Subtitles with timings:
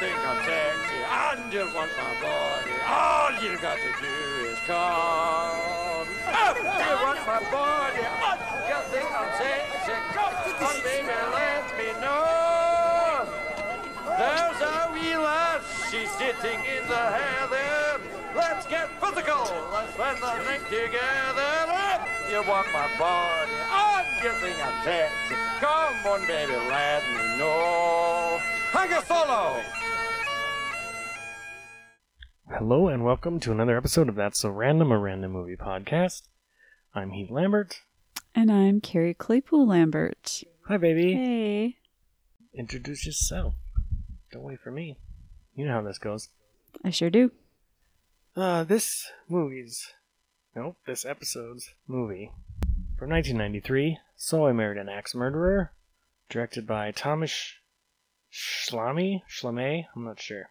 [0.00, 6.08] think I'm sexy and you want my body, all you got to do is come.
[6.24, 11.92] Oh, you want my body, and you think I'm sexy, come on, baby, let me
[12.00, 13.28] know.
[14.16, 18.00] There's a wee lass, she's sitting in the heather.
[18.34, 22.00] Let's get physical, let's spend the night together.
[22.32, 28.40] You want my body, and you think I'm sexy, come on, baby, let me know.
[28.72, 29.60] Hang a solo.
[32.60, 36.24] Hello and welcome to another episode of That's So Random, a random movie podcast.
[36.94, 37.80] I'm Heath Lambert.
[38.34, 40.42] And I'm Carrie Claypool Lambert.
[40.66, 41.14] Hi, baby.
[41.14, 41.76] Hey.
[42.52, 43.54] Introduce yourself.
[44.30, 44.98] Don't wait for me.
[45.54, 46.28] You know how this goes.
[46.84, 47.32] I sure do.
[48.36, 49.94] Uh, this movie's,
[50.54, 52.30] nope, this episode's movie
[52.98, 53.96] from 1993.
[54.16, 55.72] So I Married an Axe Murderer,
[56.28, 57.54] directed by Thomas
[58.30, 59.22] Schlamme.
[59.26, 59.86] Schlamme.
[59.96, 60.50] I'm not sure.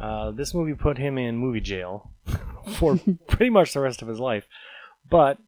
[0.00, 2.12] Uh, this movie put him in movie jail
[2.76, 4.46] for pretty much the rest of his life,
[5.08, 5.38] but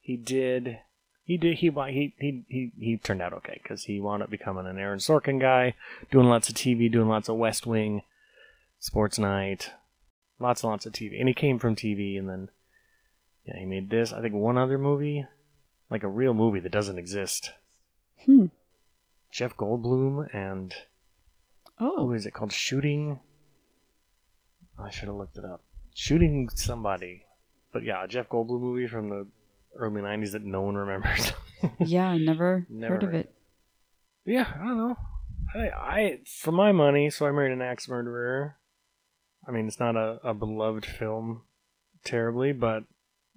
[0.00, 0.78] he did.
[1.24, 1.56] He did.
[1.58, 4.98] He he he he, he turned out okay because he wound up becoming an Aaron
[4.98, 5.74] Sorkin guy,
[6.10, 8.02] doing lots of TV, doing lots of West Wing,
[8.78, 9.70] Sports Night,
[10.38, 11.18] lots and lots of TV.
[11.18, 12.48] And he came from TV, and then
[13.46, 14.12] yeah, he made this.
[14.12, 15.24] I think one other movie,
[15.90, 17.52] like a real movie that doesn't exist.
[18.26, 18.46] Hmm.
[19.30, 20.74] Jeff Goldblum and
[21.78, 22.12] who Oh.
[22.12, 22.52] is it called?
[22.52, 23.20] Shooting.
[24.78, 25.62] I should have looked it up.
[25.94, 27.24] Shooting somebody,
[27.72, 29.26] but yeah, a Jeff Goldblum movie from the
[29.76, 31.32] early '90s that no one remembers.
[31.78, 33.20] Yeah, I never, Never heard of heard.
[33.20, 33.34] it.
[34.26, 34.96] yeah, I don't know.
[35.54, 38.56] I, I for my money, so I married an axe murderer.
[39.48, 41.42] I mean, it's not a, a beloved film
[42.04, 42.84] terribly, but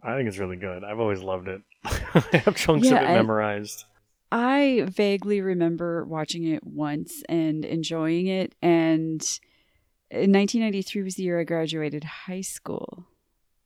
[0.04, 0.84] I think it's really good.
[0.84, 1.62] I've always loved it.
[1.86, 3.86] I have chunks Yeah, of it I- memorized.
[4.30, 8.56] I vaguely remember watching it once and enjoying it.
[8.62, 9.22] And
[10.10, 13.08] in 1993 was the year I graduated high school.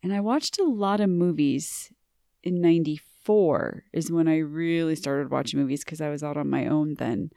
[0.04, 1.94] And I watched a lot of movies
[2.44, 6.66] in 94 is when I really started watching movies because I was out on my
[6.66, 7.30] own then.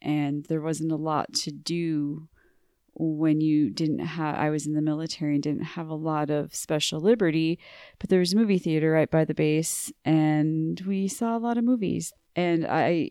[0.00, 2.28] And there wasn't a lot to do
[2.98, 6.54] when you didn't have, I was in the military and didn't have a lot of
[6.54, 7.58] special liberty.
[7.98, 11.58] But there was a movie theater right by the base, and we saw a lot
[11.58, 12.12] of movies.
[12.34, 13.10] And I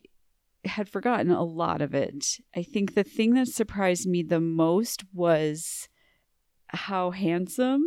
[0.65, 2.39] had forgotten a lot of it.
[2.55, 5.87] I think the thing that surprised me the most was
[6.67, 7.83] how handsome.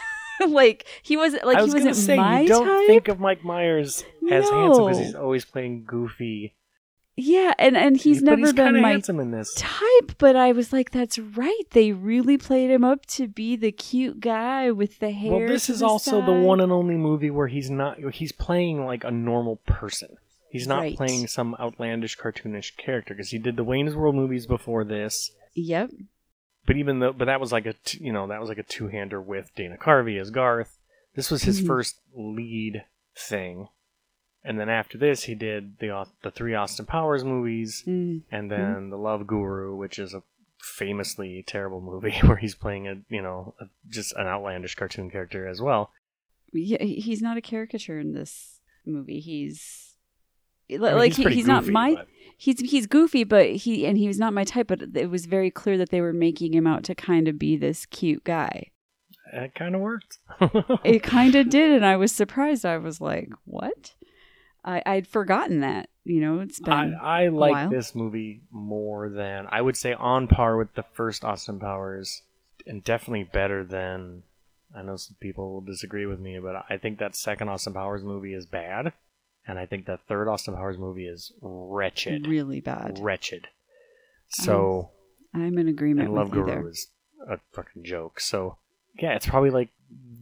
[0.48, 2.86] like he was like I was he wasn't say my you don't type.
[2.86, 6.54] think of Mike Myers as handsome because he's always playing goofy.
[7.16, 9.54] yeah, and and he's never he's been my handsome in this.
[9.54, 11.62] type, but I was like, that's right.
[11.70, 15.32] They really played him up to be the cute guy with the hair.
[15.32, 18.84] Well, this is the also the one and only movie where he's not he's playing
[18.84, 20.16] like a normal person.
[20.52, 20.96] He's not Right.
[20.96, 25.30] playing some outlandish cartoonish character because he did the Wayne's World movies before this.
[25.54, 25.90] Yep.
[26.66, 28.62] But even though but that was like a t- you know, that was like a
[28.62, 30.78] two-hander with Dana Carvey as Garth.
[31.14, 31.66] This was his Mhm.
[31.66, 32.84] first lead
[33.16, 33.68] thing.
[34.44, 38.22] And then after this, he did the the three Austin Powers movies Mm.
[38.30, 40.22] and then The Love Guru, which is a
[40.58, 45.46] famously terrible movie where he's playing a, you know, a, just an outlandish cartoon character
[45.48, 45.92] as well.
[46.52, 49.20] Yeah, he's not a caricature in this movie.
[49.20, 49.91] He's
[50.76, 53.96] I mean, like he's he- he's not my but- he's he's goofy, but he and
[53.98, 54.66] he was not my type.
[54.68, 57.56] But it was very clear that they were making him out to kind of be
[57.56, 58.70] this cute guy.
[59.32, 60.18] It kind of worked.
[60.84, 62.66] It kind of did, and I was surprised.
[62.66, 63.94] I was like, "What?"
[64.64, 65.88] I I'd forgotten that.
[66.04, 70.26] You know, it's been I, I like this movie more than I would say on
[70.28, 72.22] par with the first Austin Powers,
[72.66, 74.24] and definitely better than.
[74.74, 78.02] I know some people will disagree with me, but I think that second Austin Powers
[78.02, 78.92] movie is bad,
[79.46, 82.98] and I think the third Austin Powers movie is wretched, really bad.
[83.00, 83.48] wretched.
[84.28, 84.90] So.
[85.34, 86.88] I'm in agreement and with Love you Guru is
[87.26, 88.20] a fucking joke.
[88.20, 88.58] So
[89.00, 89.70] yeah, it's probably like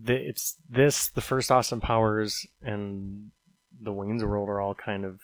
[0.04, 3.32] the, it's this, the first Austin Powers, and
[3.82, 5.18] the Wayne's World are all kind of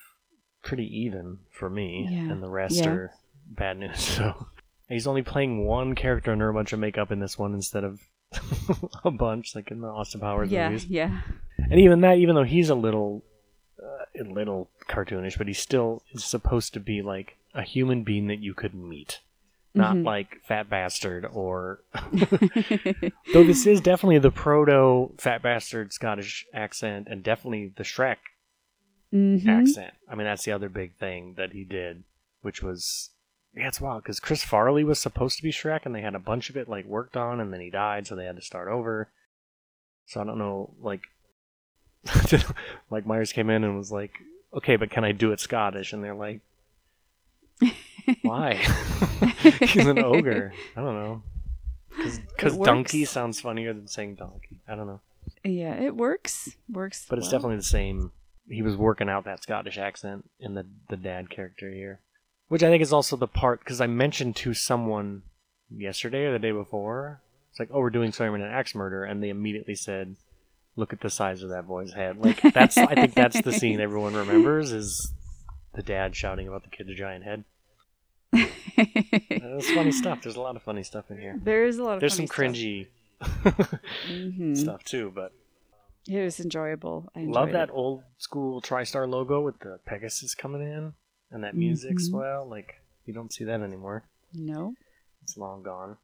[0.61, 2.29] pretty even for me, Yeah.
[2.31, 2.89] and the rest Yeah.
[2.89, 3.11] are
[3.47, 3.97] bad news.
[4.17, 4.47] So
[4.89, 8.01] he's only playing one character under a bunch of makeup in this one instead of
[9.05, 10.85] a bunch like in the Austin Powers Yeah, movies.
[10.87, 11.21] yeah.
[11.57, 11.65] yeah.
[11.71, 13.23] And even that, even though he's a little,
[14.19, 18.39] a little cartoonish, but he still is supposed to be like a human being that
[18.39, 19.21] you could meet,
[19.73, 20.05] not Mhm.
[20.05, 21.81] like fat bastard or.
[23.33, 28.17] though this is definitely the proto fat bastard Scottish accent, and definitely the Shrek
[29.13, 29.47] Mhm.
[29.47, 29.93] accent.
[30.09, 32.03] I mean, that's the other big thing that he did,
[32.41, 33.11] which was.
[33.53, 36.19] Yeah, it's wild because Chris Farley was supposed to be Shrek, and they had a
[36.19, 38.67] bunch of it like worked on, and then he died, so they had to start
[38.67, 39.09] over.
[40.05, 41.01] So I don't know, like,
[42.89, 44.19] Mike Myers came in and was like,
[44.53, 46.41] "Okay, but can I do it Scottish?" And they're like,
[48.21, 48.55] Why?
[49.61, 50.53] He's an ogre.
[50.75, 51.23] I don't know.
[52.35, 54.61] Because donkey sounds funnier than saying donkey.
[54.67, 55.01] I don't know.
[55.43, 56.55] Yeah, it works.
[56.69, 57.05] Works.
[57.09, 57.31] But it's well.
[57.31, 58.11] definitely the same.
[58.47, 61.99] He was working out that Scottish accent in the the dad character here,
[62.47, 65.23] which I think is also the part because I mentioned to someone
[65.69, 67.21] yesterday or the day before.
[67.49, 70.15] It's like, oh, we're doing Soyman and Axe Murder, and they immediately said,
[70.77, 73.81] "Look at the size of that boy's head." Like that's I think that's the scene
[73.81, 75.11] everyone remembers is
[75.73, 77.43] the dad shouting about the kid's giant head.
[78.33, 80.21] It's funny stuff.
[80.21, 81.39] There's a lot of funny stuff in here.
[81.43, 82.87] there is a lot of There's some cringy
[83.21, 85.31] hmm stuff too, but
[86.07, 87.09] It was enjoyable.
[87.15, 87.73] I Love that it.
[87.73, 90.93] old school TriStar logo with the Pegasus coming in
[91.31, 92.01] and that music Mhm.
[92.01, 92.47] swell.
[92.47, 94.03] Like you don't see that anymore.
[94.33, 94.75] No.
[95.23, 95.97] It's long gone.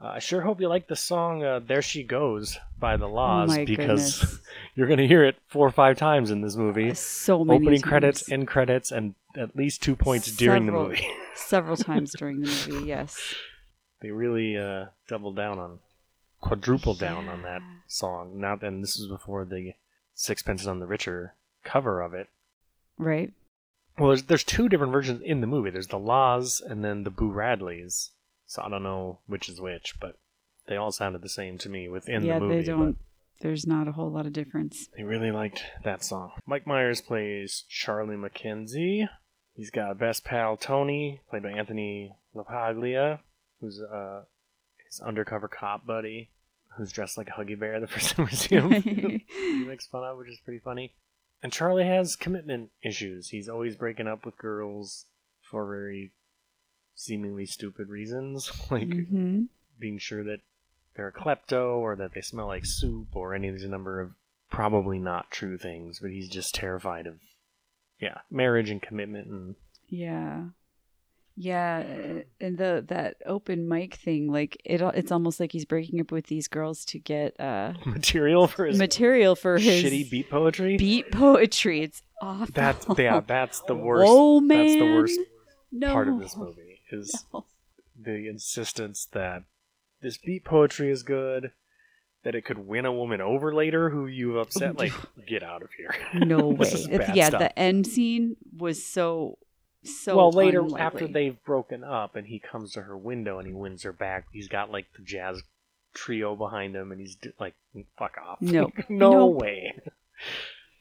[0.00, 3.56] Uh, I sure hope you like the song uh, "There She Goes" by the La's
[3.58, 4.38] oh because goodness.
[4.76, 6.94] you're going to hear it four or five times in this movie.
[6.94, 7.88] So many Opening times.
[7.88, 11.06] credits, end credits, and at least two points during the movie.
[11.34, 12.86] Several times during the movie.
[12.86, 13.34] Yes.
[14.00, 15.78] they really uh, doubled down on,
[16.40, 18.40] quadrupled down on that song.
[18.40, 19.72] Now, and this was before the
[20.14, 21.34] Sixpence None the Richer
[21.64, 22.28] cover of it.
[22.98, 23.32] Right.
[23.98, 25.70] Well, there's, there's two different versions in the movie.
[25.70, 28.10] There's the La's and then the Boo Radleys.
[28.48, 30.16] So I don't know which is which, but
[30.66, 32.54] they all sounded the same to me within yeah, the movie.
[32.54, 32.96] Yeah, they don't.
[33.40, 34.88] There's not a whole lot of difference.
[34.96, 36.32] They really liked that song.
[36.46, 39.08] Mike Myers plays Charlie McKenzie.
[39.54, 43.20] He's got best pal Tony, played by Anthony LaPaglia,
[43.60, 44.22] who's uh,
[44.88, 46.30] his undercover cop buddy,
[46.76, 48.70] who's dressed like a Huggy Bear the first time we see him.
[48.70, 50.94] he makes fun of, which is pretty funny.
[51.42, 53.28] And Charlie has commitment issues.
[53.28, 55.06] He's always breaking up with girls
[55.48, 56.12] for very
[56.98, 59.44] seemingly stupid reasons, like hmm
[59.80, 60.40] being sure that
[60.96, 64.10] they're a klepto or that they smell like soup or any of these number of
[64.50, 66.00] probably not true things.
[66.00, 67.14] But he's just terrified of,
[68.00, 69.54] yeah, marriage and commitment and
[69.88, 70.46] Yeah.
[71.40, 71.84] Yeah,
[72.40, 76.26] and the that open mic thing, like it, it's almost like he's breaking up with
[76.26, 80.76] these girls to get uh, material for his material for his shitty beat poetry.
[80.76, 81.82] beat poetry.
[81.82, 82.52] It's awful.
[82.52, 84.08] That's yeah, that's the worst.
[84.08, 84.58] Whoa, man.
[84.58, 85.20] That's the worst
[85.70, 85.92] no.
[85.92, 87.44] part of this movie is No.
[88.00, 89.42] the insistence that
[90.00, 91.52] this beat poetry is good,
[92.24, 94.76] that it could win a woman over later who you've upset.
[94.78, 94.92] Like,
[95.26, 95.94] get out of here.
[96.14, 96.56] No way.
[96.70, 97.40] This is It's- bad yeah, stuff.
[97.40, 99.38] the end scene was so
[99.84, 100.16] so.
[100.16, 100.80] well, later unlikely.
[100.80, 104.26] after they've broken up and he comes to her window and he wins her back,
[104.32, 105.42] he's got like the jazz
[105.94, 107.54] trio behind him and he's like,
[107.98, 108.38] fuck off.
[108.40, 108.72] Nope.
[108.88, 109.40] no Nope.
[109.40, 109.72] way.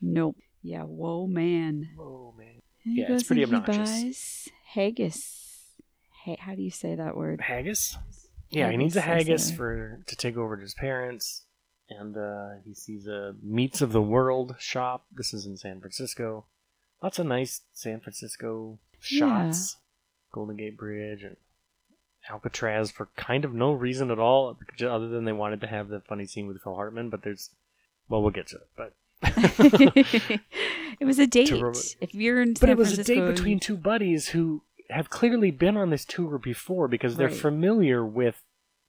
[0.02, 0.36] Nope.
[0.64, 0.84] Yeah.
[0.84, 1.90] Whoa, man.
[2.00, 2.62] Oh man.
[2.86, 4.50] And Yeah, it's pretty obnoxious.
[4.74, 5.47] haggis.
[6.28, 7.40] Hey, how do you say that word?
[7.40, 7.96] Haggis?
[8.50, 11.46] Yeah, he needs a Haggis, haggis for to take over to his parents,
[11.90, 15.06] and uh, he sees a Meats of the World shop.
[15.10, 16.44] This is in San Francisco.
[17.02, 19.78] Lots of nice San Francisco shots.
[20.34, 21.38] Golden Gate Bridge and
[22.30, 26.02] Alcatraz for kind of no reason at all, other than they wanted to have the
[26.02, 27.10] funny scene with Phil Hartman.
[27.10, 27.52] But there's,
[28.10, 28.68] well, we'll get to it.
[28.76, 28.94] But
[31.00, 31.52] it was a date.
[31.52, 31.72] rem-
[32.02, 35.10] if you're in but San it was Francisco, a date between two buddies who have
[35.10, 37.36] clearly been on this tour before because they're Right.
[37.36, 38.42] familiar with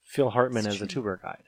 [0.04, 1.02] Phil Hartman as a true.
[1.02, 1.44] tour guide.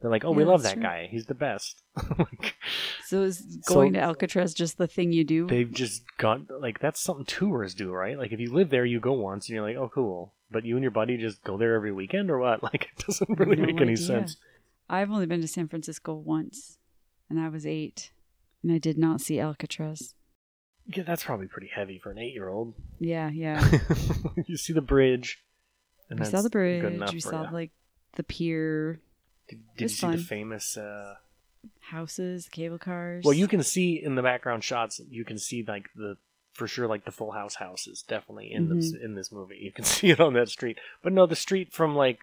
[0.00, 0.82] They're like, oh, we Yeah, love that true.
[0.82, 1.06] guy.
[1.10, 1.82] He's the best.
[2.18, 2.56] like,
[3.02, 5.46] So is going to Alcatraz just the thing you do?
[5.46, 8.18] they've just got like that's something tours do, right?
[8.18, 10.34] Like if you live there, you go once and you're like, oh, cool.
[10.50, 12.62] But you and your buddy just go there every weekend or what?
[12.62, 14.06] Like it doesn't really No make any idea.
[14.06, 14.36] sense.
[14.88, 16.78] I've only been to San Francisco once,
[17.30, 18.10] and I was eight,
[18.62, 20.14] and I did not see Alcatraz.
[20.88, 22.74] Yeah, that's probably pretty heavy for an eight-year-old.
[23.00, 23.66] Yeah, yeah.
[24.46, 25.42] you see the bridge.
[26.08, 27.12] And we that's saw the bridge.
[27.12, 27.50] We saw ya.
[27.52, 27.72] like
[28.14, 29.00] the pier,
[29.48, 30.76] Did, did you see the famous?
[30.76, 31.14] Uh,
[31.80, 33.24] houses, cable cars.
[33.24, 35.00] well, you can see in the background shots.
[35.10, 36.16] You can see like the
[36.52, 39.04] for sure like the Full House houses definitely in this Mm-hmm.
[39.04, 39.58] in this movie.
[39.60, 40.78] You can see it on that street.
[41.02, 42.20] But no, the street from like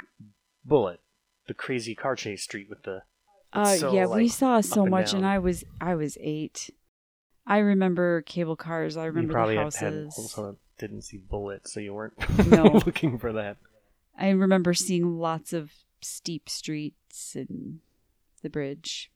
[0.65, 1.01] Bullitt,
[1.48, 3.03] the crazy car chase street with the
[3.51, 5.17] Uh, so, yeah, we saw so and much, down.
[5.20, 6.70] and I was I was eight.
[7.46, 8.96] I remember cable cars.
[8.98, 10.16] I you remember probably the had, had houses.
[10.18, 12.14] also didn't see bullets, so you weren't
[12.48, 12.64] No.
[12.86, 13.58] looking for that.
[14.18, 15.72] I remember seeing lots of
[16.02, 17.80] steep streets and
[18.42, 19.12] the bridge.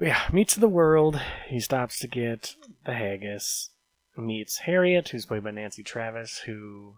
[0.00, 1.20] Yeah, meets the world.
[1.46, 3.70] He stops to get the haggis.
[4.16, 6.94] Meets Harriet, who's played by Nancy Travis, who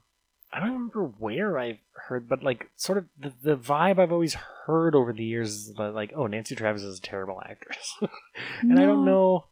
[0.53, 4.35] I don't remember where I've heard, but like sort of the, the vibe I've always
[4.67, 7.97] heard over the years is that, like, oh, Nancy Travis is a terrible actress,
[8.61, 9.47] and I don't know.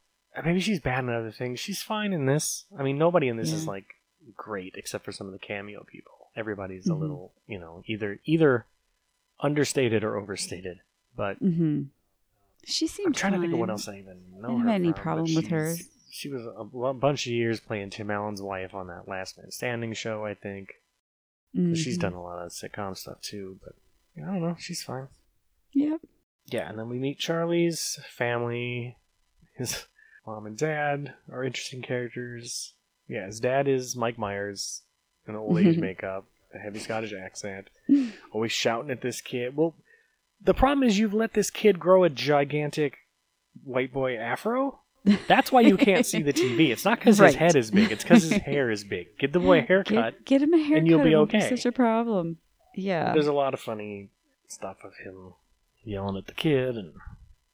[0.44, 1.60] Maybe she's bad in other things.
[1.60, 2.64] She's fine in this.
[2.78, 3.86] I mean, nobody in this is like
[4.36, 6.30] great except for some of the cameo people.
[6.36, 7.00] Everybody's a Mhm.
[7.00, 8.66] little, you know, either either
[9.40, 10.80] understated or overstated.
[11.16, 11.82] But Mm-hmm.
[12.66, 13.06] She seems.
[13.08, 14.48] I'm trying to think of what else I even know.
[14.48, 15.76] I don't her have any from, problem with her.
[16.10, 19.50] She was a, a bunch of years playing Tim Allen's wife on that Last Man
[19.50, 20.70] Standing show, I think.
[21.54, 22.00] She's Mhm.
[22.00, 23.74] done a lot of sitcom stuff too, but
[24.16, 24.56] I don't know.
[24.58, 25.08] She's fine.
[25.72, 26.00] Yep.
[26.46, 28.96] Yeah, and then we meet Charlie's family.
[29.56, 29.86] His
[30.26, 32.74] mom and dad are interesting characters.
[33.08, 34.82] Yeah, his dad is Mike Myers
[35.28, 37.68] in old age makeup, a heavy Scottish accent,
[38.32, 39.56] always shouting at this kid.
[39.56, 39.74] Well,
[40.42, 42.98] the problem is you've let this kid grow a gigantic
[43.64, 44.80] white boy afro.
[45.28, 46.70] That's why you can't see the TV.
[46.70, 47.28] It's not because Right.
[47.28, 47.92] his head is big.
[47.92, 49.18] It's because his hair is big.
[49.18, 50.24] Give the boy a haircut.
[50.24, 50.78] Get, get him a haircut.
[50.78, 51.48] and you'll be okay.
[51.50, 52.38] Such a problem.
[52.74, 53.12] Yeah.
[53.12, 54.08] There's a lot of funny
[54.48, 55.34] stuff of him
[55.84, 56.94] yelling at the kid and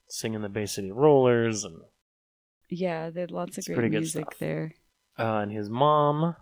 [0.07, 1.81] singing the Bay City Rollers and
[2.71, 4.39] Yeah, there's lots of It's great pretty good music stuff.
[4.39, 4.75] there.
[5.19, 6.37] uh, and his mom,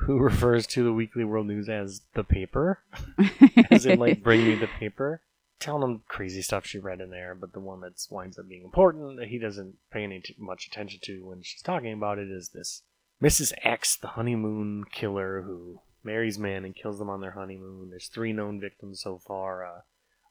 [0.00, 2.80] who refers to the Weekly World News as the paper,
[3.70, 5.22] as in like bring me the paper,
[5.60, 7.34] telling him crazy stuff she read in there.
[7.34, 10.66] But the one that winds up being important that he doesn't pay any t- much
[10.66, 12.82] attention to when she's talking about it is this
[13.22, 13.52] Mrs.
[13.62, 17.90] X, the honeymoon killer who marries men and kills them on their honeymoon.
[17.90, 19.80] There's three known victims so far: uh,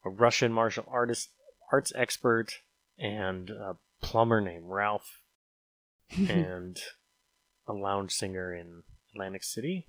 [0.05, 1.29] a Russian martial artist,
[1.71, 2.53] arts expert,
[2.97, 5.20] and a plumber named Ralph,
[6.29, 6.79] and
[7.67, 9.87] a lounge singer in Atlantic City.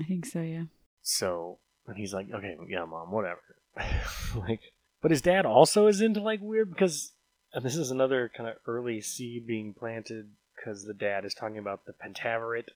[0.00, 0.64] I think so, yeah.
[1.02, 3.40] So, and he's like, okay, yeah, mom, whatever.
[4.36, 4.60] like,
[5.00, 7.12] but his dad also is into like weird because,
[7.52, 11.58] and this is another kind of early seed being planted because the dad is talking
[11.58, 12.70] about the Pentaverate,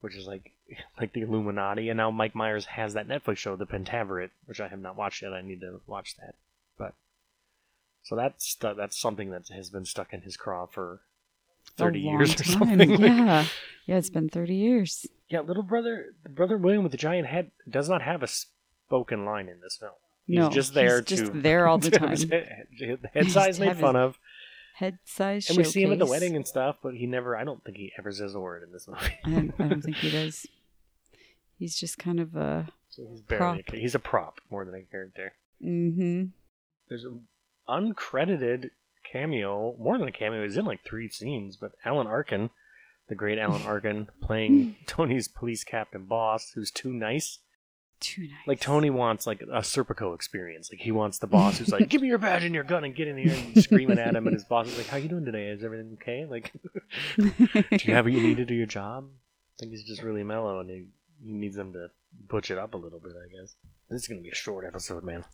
[0.00, 0.52] which is like
[1.00, 4.68] like the Illuminati, and now Mike Myers has that Netflix show, The Pentaverate, which I
[4.68, 5.32] have not watched yet.
[5.32, 6.34] I need to watch that,
[6.78, 6.94] but
[8.02, 11.02] so that's that's something that has been stuck in his craw for
[11.68, 12.90] A thirty years or time, something.
[12.90, 13.46] Like, Yeah.
[13.86, 15.06] Yeah, it's been 30 years.
[15.28, 19.48] yeah, little brother, brother William with the giant head does not have a spoken line
[19.48, 19.92] in this film.
[20.26, 22.30] He's no, just there he's just there all the to have his time.
[22.30, 22.66] head,
[23.14, 24.18] head Just size made fun of,
[24.74, 26.76] Head size and we see him at the wedding and stuff.
[26.82, 27.36] But he never.
[27.36, 29.18] I don't think he ever says a word in this movie.
[29.24, 30.44] I don't, I don't think he does.
[31.58, 32.68] He's just kind of a.
[32.90, 33.62] so he's barely.
[33.62, 33.74] Prop.
[33.74, 35.32] A, he's a prop more than a character.
[35.64, 36.24] Mm-hmm.
[36.90, 37.22] There's an
[37.68, 38.70] uncredited
[39.10, 40.42] cameo, more than a cameo.
[40.42, 42.50] He's in like three scenes, but Alan Arkin,
[43.08, 47.38] the great Alan Arkin, playing Tony's police captain boss, who's too nice.
[47.98, 48.46] Too nice.
[48.46, 50.70] Like Tony wants like a Serpico experience.
[50.70, 52.94] Like he wants the boss who's like, "Give me your badge and your gun and
[52.94, 54.26] get in here," and screaming at him.
[54.26, 55.48] And his boss is like, "How you doing today?
[55.48, 56.26] Is everything okay?
[56.26, 56.52] Like,
[57.16, 57.32] do
[57.70, 60.60] you have what you need to do your job?" I think he's just really mellow,
[60.60, 60.84] and he,
[61.24, 61.88] he needs them to
[62.28, 63.12] butch it up a little bit.
[63.12, 63.56] I guess
[63.90, 65.24] this is gonna be a short episode, man.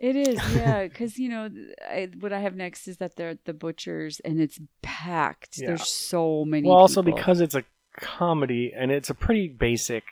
[0.00, 1.48] It is, yeah, because you know
[1.88, 5.58] I, what I have next is that they're at the butchers and it's packed.
[5.58, 5.68] Yeah.
[5.68, 6.68] There's so many.
[6.68, 7.16] Well, also people.
[7.16, 7.64] because it's a
[8.00, 10.04] comedy and it's a pretty basic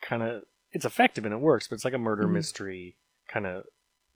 [0.00, 0.42] kind of.
[0.72, 2.32] It's effective and it works, but it's like a murder Mhm.
[2.32, 2.96] mystery
[3.28, 3.64] kind of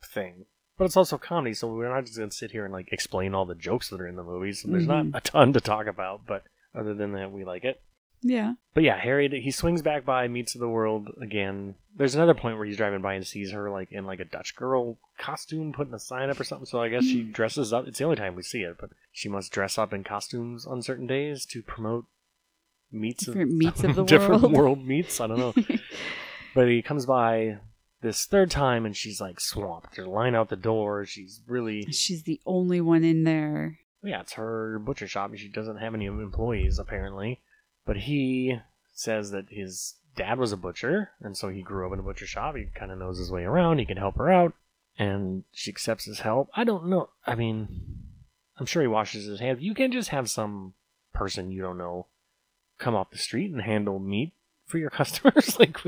[0.04, 0.46] thing.
[0.76, 3.44] But it's also comedy, so we're not just gonna sit here and like explain all
[3.46, 4.62] the jokes that are in the movies.
[4.62, 5.10] So there's Mhm.
[5.12, 6.44] not a ton to talk about, but
[6.74, 7.80] other than that, we like it.
[8.22, 11.74] Yeah, But yeah, Harry he swings back by, meets of the world again.
[11.96, 14.54] There's another point where he's driving by and sees her like in like a Dutch
[14.54, 16.66] girl costume, putting a sign up or something.
[16.66, 17.32] So I guess she mm.
[17.32, 17.86] dresses up.
[17.86, 20.82] It's the only time we see it, but she must dress up in costumes on
[20.82, 22.06] certain days to promote
[22.90, 24.52] meets Different meats of the different world.
[24.52, 25.20] world meets.
[25.20, 25.54] I don't know,
[26.54, 27.58] but he comes by
[28.00, 29.96] this third time and she's like swamped.
[29.96, 31.04] They're line out the door.
[31.04, 33.78] She's really she's the only one in there.
[34.02, 35.30] yeah, it's her butcher shop.
[35.30, 37.40] and She doesn't have any employees apparently,
[37.88, 38.54] but he
[38.92, 42.26] says that his dad was a butcher, and so he grew up in a butcher
[42.26, 42.54] shop.
[42.54, 43.78] He kind of knows his way around.
[43.78, 44.52] He can help her out,
[44.98, 46.50] and she accepts his help.
[46.54, 47.08] I don't know.
[47.26, 47.66] I mean,
[48.58, 49.62] I'm sure he washes his hands.
[49.62, 50.74] You can't just have some
[51.14, 52.08] person you don't know
[52.76, 54.34] come off the street and handle meat
[54.66, 55.58] for your customers.
[55.58, 55.78] like,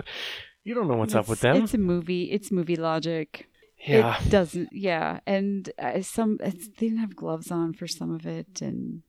[0.65, 1.63] you don't know what's up with them.
[1.63, 2.31] It's a movie.
[2.33, 3.47] It's movie logic.
[3.87, 4.71] yeah, It doesn't.
[4.73, 9.03] Yeah, and uh, some it's, they didn't have gloves on for some of it, and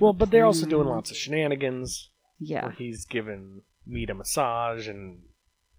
[0.00, 2.10] well, but they're also doing lots of shenanigans.
[2.38, 5.20] Yeah, where he's giving meat a massage and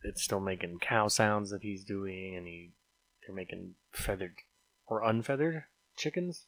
[0.04, 2.72] it's still making cow sounds that he's doing and he
[3.26, 4.34] they're making feathered
[4.88, 5.64] or unfeathered
[5.98, 6.46] chickens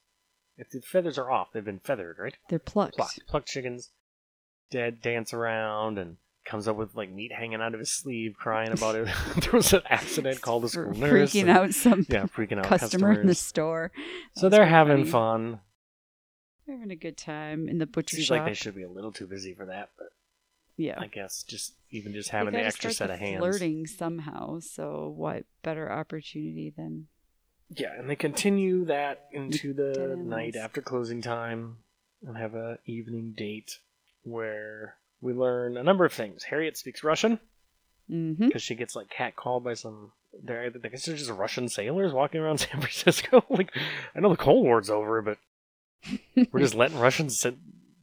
[0.55, 2.95] if the feathers are off they've been feathered right they're plucked.
[2.95, 3.89] plucked plucked chickens
[4.71, 8.71] dead dance around and comes up with like meat hanging out of his sleeve crying
[8.71, 9.07] about it
[9.41, 12.63] there was an accident called the school nurse freaking and- out some yeah freaking out
[12.65, 13.39] customer in the customers.
[13.39, 13.91] store.
[14.35, 15.11] so they're having funny.
[15.11, 15.59] fun
[16.69, 18.39] having a good time in the butcher seems shop.
[18.39, 20.07] like they should be a little too busy for that but
[20.77, 24.59] yeah, i guess just even just having the extra set of hands flirting somehow.
[24.59, 27.07] So what better opportunity than
[27.69, 30.27] Yeah, and they continue that into the animals.
[30.27, 31.77] night after closing time
[32.25, 33.79] and have a evening date
[34.23, 36.43] where we learn a number of things.
[36.43, 37.39] Harriet speaks Russian
[38.09, 38.47] mm-hmm.
[38.47, 40.11] because she gets like catcalled by some.
[40.43, 43.43] They're, I guess they're just Russian sailors walking around San Francisco.
[43.49, 43.75] like,
[44.15, 45.39] I know the Cold War's over, but
[46.51, 47.55] we're just letting Russians sit.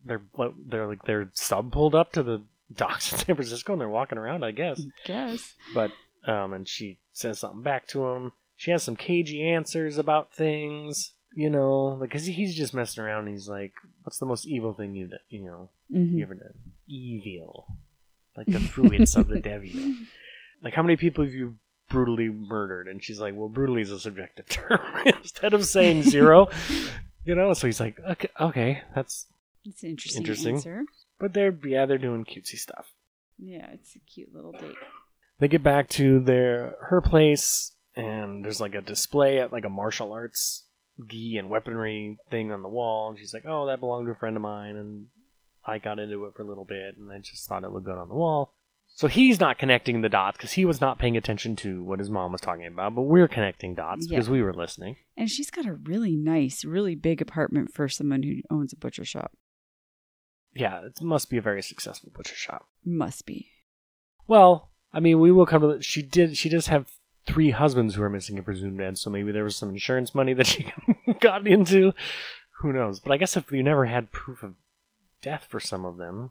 [0.05, 0.23] They're
[0.69, 4.19] they're like their sub pulled up to the docks in San Francisco and they're walking
[4.19, 4.81] around, I guess.
[5.05, 5.55] Guess.
[5.75, 5.91] But
[6.27, 8.33] um, and she says something back to him.
[8.57, 13.27] She has some cagey answers about things, you know, because he's just messing around.
[13.27, 13.73] And he's like,
[14.03, 16.13] "What's the most evil thing you you know Mhm.
[16.15, 16.55] you ever done?
[16.89, 17.67] Evil,
[18.37, 19.69] like the fruits of the devil.
[20.63, 21.57] Like how many people have you
[21.91, 26.49] brutally murdered?" And she's like, "Well, brutally is a subjective term." Instead of saying zero,
[27.27, 29.27] you know, so he's like, "Okay, okay, that's."
[29.65, 30.55] It's an interesting, Interesting.
[30.57, 30.85] answer.
[31.19, 32.87] But they're yeah, they're doing cutesy stuff.
[33.39, 34.77] Yeah, it's a cute little date.
[35.41, 39.69] they get back to their her place and there's like a display at like a
[39.71, 40.65] martial arts
[41.09, 44.17] gi and weaponry thing on the wall and she's like oh that belonged to a
[44.17, 45.07] friend of mine and
[45.67, 47.99] i got into it for a little bit and i just thought it looked good
[47.99, 48.55] on the wall
[48.99, 52.11] so he's not connecting the dots because he was not paying attention to what his
[52.11, 54.17] mom was talking about but we're connecting dots Yeah.
[54.17, 58.23] because we were listening And she's got a really nice, really big apartment for someone
[58.25, 59.33] who owns a butcher shop.
[60.55, 63.51] yeah it must be a very successful butcher shop Must be.
[64.29, 65.77] Well, I mean, we will come to.
[65.77, 66.37] The, she did.
[66.37, 66.91] She does have
[67.27, 68.99] three husbands who are missing and presumed dead.
[68.99, 70.73] So maybe there was some insurance money that she
[71.21, 71.93] got into.
[72.61, 72.99] Who knows?
[72.99, 74.55] But I guess if you never had proof of
[75.23, 76.31] death for some of them,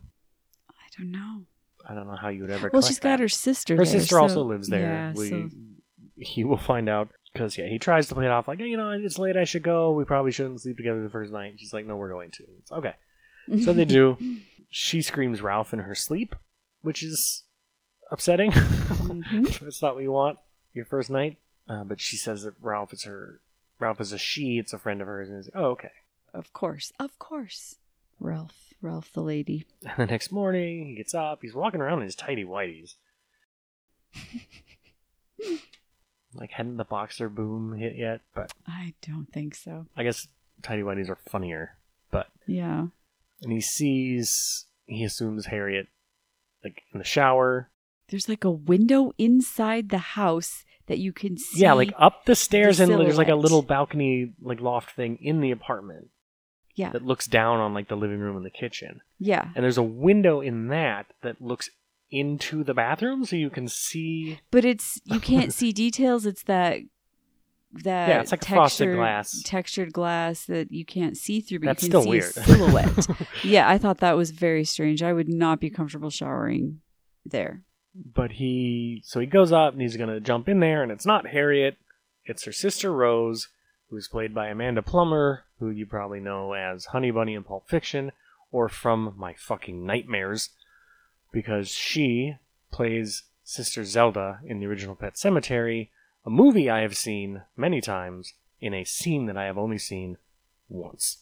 [0.70, 1.44] I don't know.
[1.88, 2.70] I don't know how you would ever.
[2.72, 3.20] Well, she's got that.
[3.20, 3.76] her sister.
[3.76, 4.82] Her there, sister so- also lives there.
[4.82, 5.50] Yeah, we, so
[6.18, 8.78] He will find out because yeah, he tries to play it off like, hey, you
[8.78, 9.38] know, it's late.
[9.38, 9.92] I should go.
[9.92, 11.56] We probably shouldn't sleep together the first night.
[11.58, 12.44] She's like, no, we're going to.
[12.60, 12.94] It's okay.
[13.64, 14.18] So they do.
[14.78, 16.36] She screams Ralph in her sleep,
[16.82, 17.44] which is
[18.12, 18.52] upsetting.
[18.52, 19.60] Mhm.
[19.60, 20.38] That's not what you want
[20.74, 21.38] your first night.
[21.70, 23.40] Uh, but she says that Ralph is her.
[23.80, 24.58] Ralph is a she.
[24.60, 25.30] It's a friend of hers.
[25.30, 25.92] And is oh okay.
[26.34, 27.76] Of course, of course.
[28.20, 29.66] Ralph, Ralph the lady.
[29.86, 31.40] And the next morning, he gets up.
[31.42, 32.96] He's walking around in his tidy whities.
[36.34, 38.22] like hadn't the boxer boom hit yet?
[38.34, 39.86] But I don't think so.
[39.96, 40.28] I guess
[40.62, 41.78] tidy whities are funnier.
[42.12, 42.88] But Yeah.
[43.42, 45.88] and he sees he assumes Harriet
[46.64, 47.70] like in the shower.
[48.10, 51.62] There's like a window inside the house that you can see.
[51.62, 55.18] yeah, like up the stairs the and there's like a little balcony like loft thing
[55.22, 56.10] in the apartment
[56.76, 59.02] yeah, that looks down on like the living room and the kitchen.
[59.20, 59.50] yeah.
[59.56, 61.70] And there's a window in that that looks
[62.12, 66.26] into the bathroom so you can see But it's you can't see details.
[66.26, 66.80] It's that
[67.84, 69.42] that Yeah, it's like frosted textured- glass.
[69.44, 72.38] textured glass that you can't see through, but That's you can still see weird.
[72.38, 73.28] a silhouette.
[73.44, 75.04] yeah, I thought that was very strange.
[75.04, 76.80] I would not be comfortable showering
[77.26, 77.64] there.
[78.14, 81.28] but he so he goes up and he's gonna jump in there and it's not
[81.28, 81.78] Harriet,
[82.26, 83.50] it's her sister Rose,
[83.90, 88.12] who's played by Amanda Plummer, who you probably know as Honey Bunny in Pulp Fiction,
[88.52, 90.50] or from My Fucking Nightmares,
[91.32, 92.36] because she
[92.72, 95.90] plays Sister Zelda in the original Pet Sematary,
[96.26, 100.18] a movie I have seen many times in a scene that I have only seen
[100.68, 101.18] once.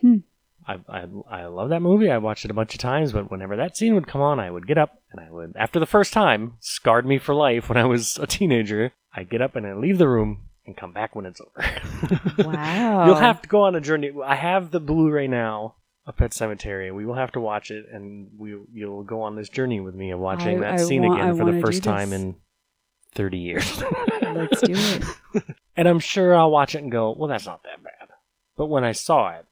[0.00, 0.18] Hmm.
[0.66, 2.10] I, I, I love that movie.
[2.10, 4.50] I watched it a bunch of times, but whenever that scene would come on, I
[4.50, 7.76] would get up and I would, after the first time, scarred me for life when
[7.76, 8.92] I was a teenager.
[9.14, 11.64] I'd get up and I'd leave the room and come back when it's over.
[12.44, 13.06] Wow.
[13.06, 14.10] You'll have to go on a journey.
[14.24, 16.94] I have the Blu-ray now of Pet Sematary.
[16.94, 20.10] We will have to watch it, and we you'll go on this journey with me
[20.10, 22.36] of watching I- that I scene want- again I for the first time in
[23.14, 23.82] thirty years.
[24.22, 25.42] Let's do it.
[25.76, 28.08] And I'm sure I'll watch it and go, well, that's not that bad.
[28.56, 29.44] But when I saw it,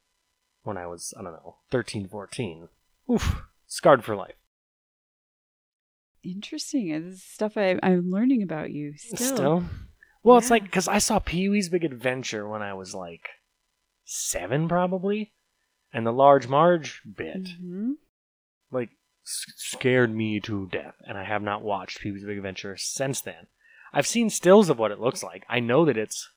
[0.62, 2.68] when I was, I don't know, 13, 14,
[3.10, 4.36] oof, scarred for life.
[6.22, 6.92] Interesting.
[6.92, 9.64] This is stuff I, I'm learning about you still.
[10.22, 13.28] Well, it's like, because I saw Pee Wee's Big Adventure when I was like
[14.04, 15.32] seven, probably.
[15.92, 17.94] And the Large Marge bit, Mhm.
[18.70, 18.90] like,
[19.26, 20.94] s- scared me to death.
[21.06, 23.48] And I have not watched Pee Wee's Big Adventure since then.
[23.92, 25.44] I've seen stills of what it looks like.
[25.48, 26.30] I know that it's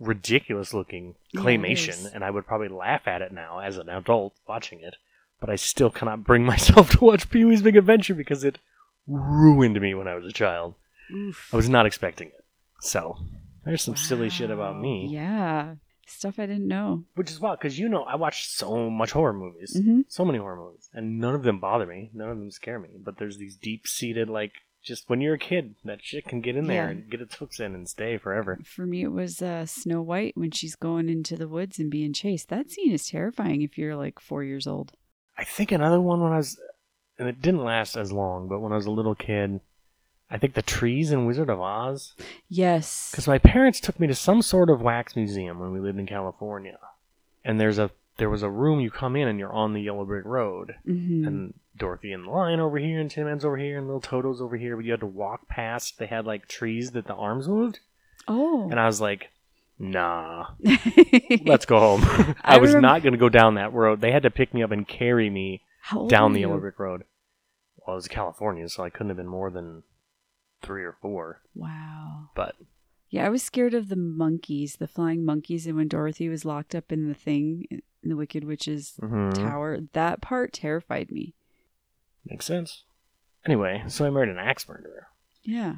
[0.00, 2.06] ridiculous looking claymation, is.
[2.06, 4.96] and I would probably laugh at it now as an adult watching it.
[5.40, 8.58] But I still cannot bring myself to watch Pee Wee's Big Adventure because it
[9.06, 10.74] ruined me when I was a child.
[11.14, 11.50] Oof.
[11.52, 12.44] I was not expecting it.
[12.80, 13.16] So
[13.64, 15.76] there's some silly shit about me, Yeah.
[16.08, 17.02] Stuff I didn't know.
[17.16, 20.38] which is wild because you know I watch so much horror movies, hmm so many
[20.38, 22.10] horror movies, and none of them bother me.
[22.14, 22.90] None of them scare me.
[22.96, 24.52] But there's these deep seated like.
[24.84, 26.90] Just when you're a kid, that shit can get in there Yeah.
[26.90, 28.56] and get its hooks in and stay forever.
[28.64, 32.12] For me, it was uh, Snow White when she's going into the woods and being
[32.12, 32.50] chased.
[32.50, 34.92] That scene is terrifying if you're like four years old.
[35.36, 36.56] I think another one when I was,
[37.18, 39.58] and it didn't last as long, but when I was a little kid,
[40.30, 42.14] I think the trees in Wizard of Oz.
[42.48, 43.10] Yes.
[43.10, 46.06] Because my parents took me to some sort of wax museum when we lived in
[46.06, 46.78] California,
[47.44, 50.04] and there's a there was a room you come in and you're on the yellow
[50.04, 53.76] brick road, hmm and Dorothy and the Lion over here, and Tin Man's over here,
[53.78, 54.76] and little Toto's over here.
[54.76, 55.98] But you had to walk past.
[55.98, 57.80] They had like trees that the arms moved,
[58.26, 58.68] oh.
[58.70, 59.30] and I was like,
[59.78, 60.46] "Nah,
[61.44, 64.00] let's go home." I, I was remem- not going to go down that road.
[64.00, 65.62] They had to pick me up and carry me
[66.08, 67.04] down the yellow brick road.
[67.76, 69.82] Well, it was California, so I couldn't have been more than
[70.66, 71.40] three or four.
[71.54, 72.30] Wow.
[72.34, 72.56] But
[73.08, 76.74] Yeah, I was scared of the monkeys, the flying monkeys, and when Dorothy was locked
[76.74, 81.34] up in the thing, in the Wicked Witch's mhm, tower, that part terrified me.
[82.24, 82.84] makes sense.
[83.46, 85.06] Anyway, so I married an axe murderer.
[85.44, 85.76] Yeah.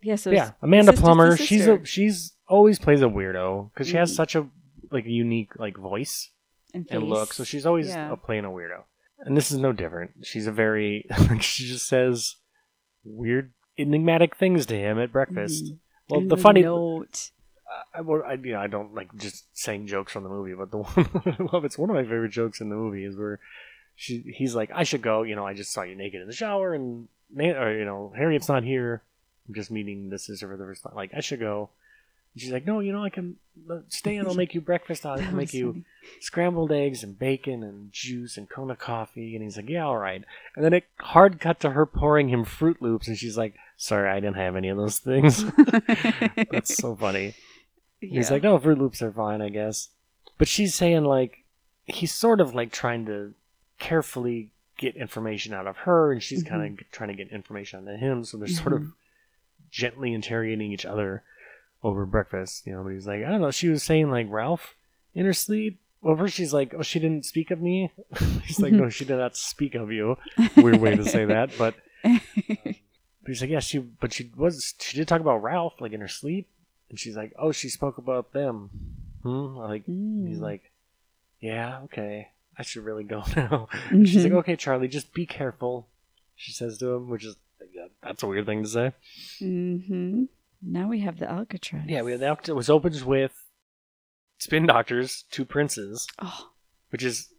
[0.00, 1.36] Yeah, so yeah, Amanda sister Plummer.
[1.36, 4.16] She's a she's always plays a weirdo because she has Mhm.
[4.16, 4.48] such a
[4.90, 6.30] like a unique like voice
[6.74, 7.32] and, and look.
[7.34, 8.12] So she's always Yeah.
[8.12, 8.84] a playing a weirdo.
[9.20, 10.26] And this is no different.
[10.26, 11.06] She's a very
[11.40, 12.36] she just says
[13.02, 15.64] weird enigmatic things to him at breakfast.
[15.64, 15.78] Mhm.
[16.08, 17.30] Well, And the funny note.
[17.92, 20.70] I, well, I, you know, I don't like just saying jokes from the movie, but
[20.70, 23.40] the one I love it's one of my favorite jokes in the movie is where
[23.96, 25.22] she he's like, I should go.
[25.22, 28.12] You know, I just saw you naked in the shower, and Na- or you know,
[28.16, 29.02] Harriet's not here.
[29.48, 30.94] I'm just meeting the sister for the first time.
[30.94, 31.68] Like, I should go.
[32.34, 33.36] And she's like, No, you know, I can
[33.68, 35.04] uh, stay and I'll make you breakfast.
[35.04, 35.84] I'll make was you
[36.20, 39.34] scrambled eggs and bacon and juice and Kona coffee.
[39.34, 40.22] And he's like, Yeah, all right.
[40.54, 44.08] And then it hard cut to her pouring him Froot Loops, and she's like, Sorry,
[44.08, 45.44] I didn't have any of those things.
[46.50, 47.34] That's so funny.
[48.00, 49.88] He's like, oh, no, Froot Loops are fine, I guess.
[50.38, 51.44] But she's saying, like,
[51.84, 53.34] he's sort of like trying to
[53.78, 56.82] carefully get information out of her, and she's kind of mm-hmm.
[56.92, 58.24] trying to get information out of him.
[58.24, 58.90] So they're sort of mm-hmm.
[59.70, 61.22] gently interrogating each other
[61.82, 62.82] over breakfast, you know.
[62.82, 63.50] But he's like, I don't know.
[63.50, 64.74] She was saying, like, Ralph
[65.14, 65.80] in her sleep.
[66.02, 67.90] Well, first she's like, oh, she didn't speak of me.
[68.44, 70.18] he's like, no, she did not speak of you.
[70.56, 71.74] Weird way to say that, but.
[73.24, 76.00] But he's like, yeah, she, but she was, she did talk about Ralph, like in
[76.02, 76.46] her sleep,
[76.90, 78.68] and she's like, oh, she spoke about them.
[79.22, 79.56] Hmm.
[79.56, 80.40] Like he's Mm.
[80.40, 80.70] like,
[81.40, 83.68] yeah, okay, I should really go now.
[83.90, 84.38] She's like, Mhm.
[84.40, 85.88] okay, Charlie, just be careful.
[86.36, 87.36] She says to him, which is
[87.72, 88.92] yeah, that's a weird thing to say.
[89.38, 90.24] hmm
[90.60, 91.84] Now we have the Alcatraz.
[91.88, 93.32] Yeah, we had the, it was opens with
[94.38, 96.50] Spin Doctors, Two Princes, Oh,
[96.90, 97.32] which is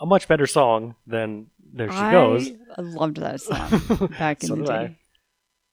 [0.00, 2.48] a, much better song than There She Goes.
[2.48, 2.94] I Goes.
[2.94, 4.86] loved that song back in So the did I.
[4.88, 4.96] day.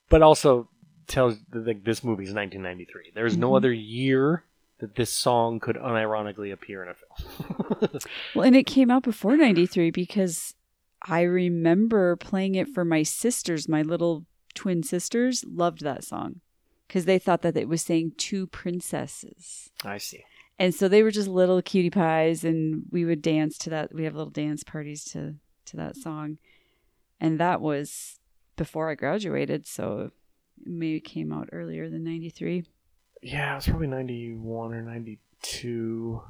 [0.10, 0.70] but also
[1.08, 3.12] tells that this movie is 1993.
[3.14, 3.58] There is no Mhm.
[3.58, 4.44] other year
[4.80, 7.90] that this song could unironically appear in a film.
[8.36, 10.54] Well, and it came out before 93 because
[11.08, 16.42] I remember playing it for my sisters, my little twin sisters loved that song
[16.88, 19.70] because they thought that it was saying two princesses.
[19.84, 20.24] I see.
[20.58, 23.94] And so they were just little cutie pies and we would dance to that.
[23.94, 26.38] We have little dance parties to to that song.
[27.20, 28.20] And that was
[28.56, 30.12] before I graduated, so it
[30.65, 32.63] maybe came out earlier than 93.
[33.22, 36.22] Yeah, it was probably 91 or 92.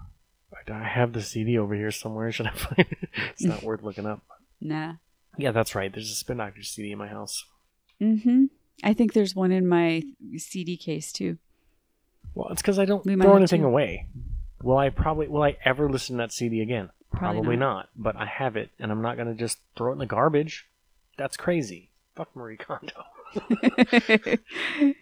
[0.53, 2.31] I- I have the CD over here somewhere.
[2.31, 3.09] Should I find it?
[3.31, 4.21] It's not worth looking up.
[4.61, 4.93] Nah.
[5.37, 5.91] Yeah, that's right.
[5.93, 7.43] There's a Spin Doctor CD in my house.
[8.01, 8.45] Mm-hmm.
[8.83, 10.01] I think there's one in my
[10.37, 11.37] CD case too.
[12.35, 13.67] Well, it's because I don't We might throw have anything to.
[13.67, 14.07] away.
[14.61, 16.89] Will I probably will I ever listen to that CD again?
[17.11, 17.89] Probably not.
[17.95, 20.67] But I have it, and I'm not gonna just throw it in the garbage.
[21.17, 21.91] That's crazy.
[22.15, 23.05] Fuck Marie Kondo.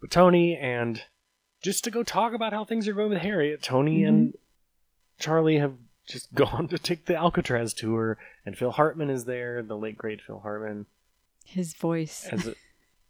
[0.00, 1.02] But Tony and
[1.62, 4.38] just to go talk about how things are going with Harriet, Tony and mm-hmm.
[5.18, 5.74] Charlie have
[6.08, 10.22] just gone to take the Alcatraz tour, and Phil Hartman is there, the late great
[10.22, 10.86] Phil Hartman.
[11.44, 12.26] His voice.
[12.30, 12.54] As a,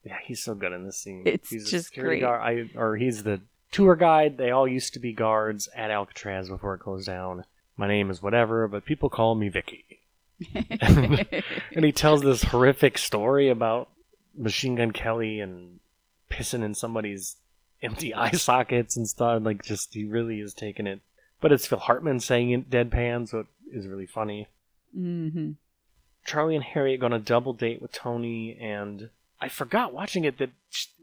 [0.04, 1.22] yeah, he's so good in this scene.
[1.26, 2.20] It's he's a just great.
[2.20, 3.40] guard, I, or he's the
[3.70, 4.36] tour guide.
[4.38, 7.44] They all used to be guards at Alcatraz before it closed down.
[7.76, 9.84] My name is whatever, but people call me Vicky.
[11.74, 13.88] And he tells this horrific story about
[14.36, 15.80] Machine Gun Kelly and
[16.30, 17.36] pissing in somebody's
[17.82, 19.42] empty eye sockets and stuff.
[19.44, 21.00] Like, just he really is taking it.
[21.40, 24.48] But it's Phil Hartman saying it deadpan, so it is really funny.
[24.94, 25.52] hmm
[26.22, 29.08] Charlie and Harriet go on a double date with Tony, and
[29.40, 30.50] I forgot watching it that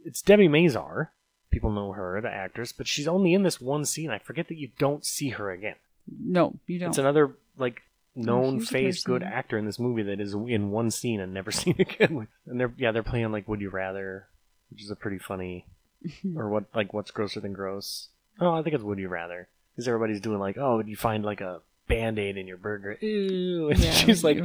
[0.05, 1.07] it's Debbie Mazar.
[1.51, 4.11] People know her, the actress, but she's only in this one scene.
[4.11, 5.75] I forget that you don't see her again.
[6.07, 6.89] No, you don't.
[6.89, 7.81] It's another like
[8.17, 11.33] oh, known here's face good actor in this movie that is in one scene and
[11.33, 12.27] never seen again.
[12.45, 14.27] And they're yeah they're playing like Would You Rather,
[14.69, 15.65] which is a pretty funny
[16.35, 18.09] or what like what's grosser than gross.
[18.39, 21.41] Oh, I think it's Would You Rather because everybody's doing like oh you find like
[21.41, 22.97] a band aid in your burger.
[23.01, 23.69] Ew.
[23.69, 24.43] And Yeah, she's like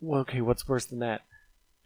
[0.00, 1.22] well okay what's worse than that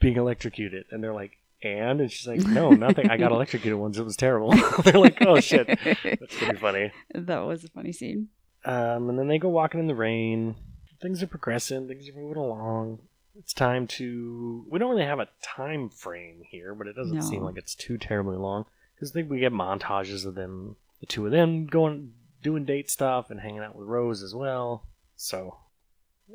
[0.01, 3.99] being electrocuted and they're like and and she's like no nothing I got electrocuted once
[3.99, 4.53] it was terrible.
[4.85, 6.93] they're like oh shit that's pretty funny.
[7.15, 8.29] that was a funny scene.
[8.65, 10.55] Um, and then they go walking in the rain.
[11.01, 11.89] Things are progressing.
[11.89, 13.01] Things are moving along.
[13.37, 14.65] It's time to.
[14.71, 17.21] We don't really have a time frame here, but it doesn't No.
[17.23, 21.07] seem like it's too terribly long because I think we get montages of them, the
[21.07, 24.85] two of them going doing date stuff and hanging out with Rose as well.
[25.17, 25.57] So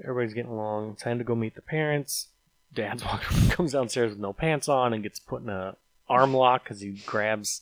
[0.03, 0.95] everybody's getting along.
[0.95, 2.27] Time to go meet the parents.
[2.73, 5.75] Dad's walking, comes downstairs with no pants on and gets put in a
[6.09, 7.61] arm lock because he grabs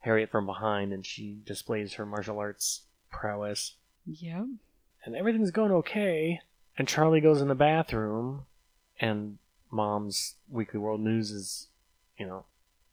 [0.00, 3.74] Harriet from behind and she displays her martial arts prowess
[4.06, 4.46] Yep.
[5.04, 6.40] and everything's going okay.
[6.76, 8.44] And Charlie goes in the bathroom,
[9.00, 9.38] and
[9.70, 11.66] mom's Weekly World News is,
[12.16, 12.44] you know,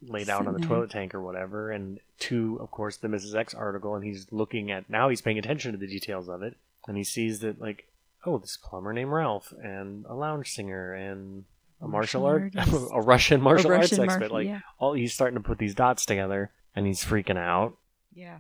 [0.02, 3.36] laid out on the toilet tank or whatever, and to, of course, the Mrs.
[3.36, 6.58] X article, and he's looking at now he's paying attention to the details of it,
[6.88, 7.88] and he sees that like,
[8.26, 11.46] oh, this plumber named Ralph, and a lounge singer, and
[11.82, 12.92] a martial, Martial art, artist.
[12.94, 14.60] a Russian martial A arts Russian expert, mar- like yeah.
[14.80, 17.78] all he's starting to put these dots together, and he's freaking out.
[18.14, 18.40] Yeah.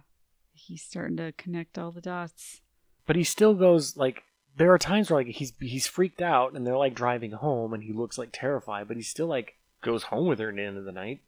[0.53, 2.61] He's starting to connect all the dots.
[3.05, 4.23] but he still goes like
[4.57, 7.83] there are times where like he's he's freaked out and they're like driving home and
[7.83, 10.77] he looks like terrified but he still like goes home with her at the end
[10.77, 11.19] of the night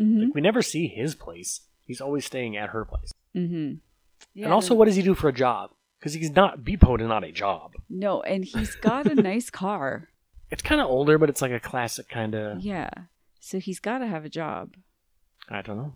[0.00, 0.24] Mm-hmm.
[0.26, 3.76] like we never see his place he's always staying at her place Mm-hmm.
[4.34, 5.70] Yeah, and also what does he do for a job
[6.04, 10.08] because he's not Bepo is not a job No, and he's got a nice car.
[10.50, 12.90] it's kind of older but it's like a classic kind of Yeah.
[13.40, 14.74] So he's got to have a job.
[15.48, 15.92] i don't know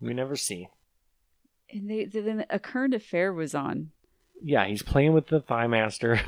[0.00, 0.68] we never see
[1.72, 3.92] And they, then a current affair was on.
[4.42, 6.20] yeah he's playing with the thigh master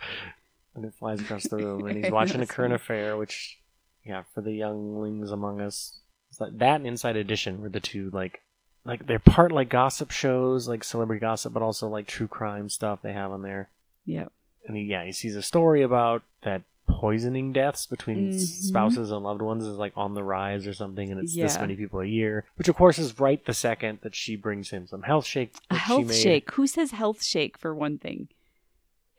[0.74, 3.58] and it flies across the room and he's watching a current affair which
[4.04, 6.00] yeah for the younglings among us
[6.40, 8.40] like that and inside edition were the two like
[8.86, 13.00] like they're part like gossip shows like celebrity gossip but also like true crime stuff
[13.02, 13.68] they have on there
[14.06, 14.30] Yep.
[14.66, 18.38] and he, yeah he sees a story about that poisoning deaths between Mhm.
[18.40, 21.74] spouses and loved ones is like on the rise or something and it's this many
[21.74, 25.02] people a year which of course is right the second that she brings him some
[25.02, 26.50] health shake A health shake.
[26.52, 28.28] Who says health shake for one thing?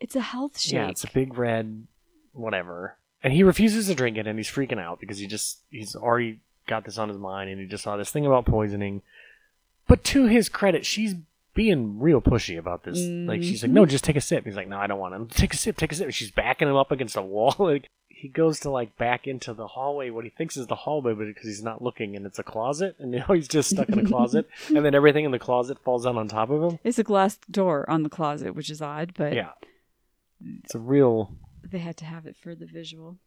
[0.00, 0.72] It's a health shake.
[0.72, 1.86] Yeah, it's a big red
[2.32, 2.96] whatever.
[3.22, 6.40] And he refuses to drink it and he's freaking out because he just he's already
[6.66, 9.02] got this on his mind and he just saw this thing about poisoning.
[9.88, 11.16] But to his credit, she's
[11.54, 12.98] being real pushy about this.
[12.98, 13.72] Like she's like.
[13.72, 13.90] "No, mm-hmm.
[13.90, 15.36] just take a sip." He's like, "No, I don't want to.
[15.36, 17.54] Take a sip, take a sip." She's backing him up against a wall.
[17.58, 21.14] like he goes to like back into the hallway, what he thinks is the hallway,
[21.14, 23.98] but because he's not looking and it's a closet, and now he's just stuck in
[23.98, 26.78] a closet, and then everything in the closet falls down on top of him.
[26.84, 29.50] It's a glass door on the closet, which is odd, but Yeah,
[30.62, 31.32] it's a real
[31.64, 33.18] they had to have it for the visual.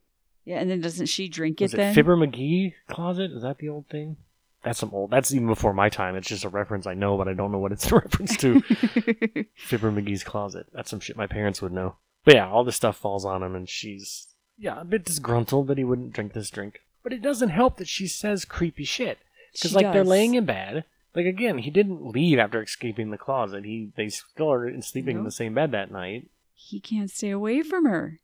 [0.45, 1.93] Yeah, and then doesn't she drink it Is it then?
[1.93, 3.31] Fibber McGee closet?
[3.31, 4.17] Is that the old thing?
[4.63, 5.09] That's some old.
[5.11, 6.15] That's even before my time.
[6.15, 8.61] It's just a reference I know, but I don't know what it's a reference to.
[9.55, 10.67] Fibber McGee's closet.
[10.73, 11.95] That's some shit my parents would know.
[12.23, 15.77] But yeah, all this stuff falls on him, and she's yeah a bit disgruntled that
[15.79, 16.81] he wouldn't drink this drink.
[17.03, 19.17] But it doesn't help that she says creepy shit
[19.53, 20.07] because She like they're does.
[20.09, 20.85] laying in bed.
[21.15, 23.65] Like again, he didn't leave after escaping the closet.
[23.65, 25.25] He they still are sleeping in Nope.
[25.25, 28.19] the same bed that night, he can't stay away from her.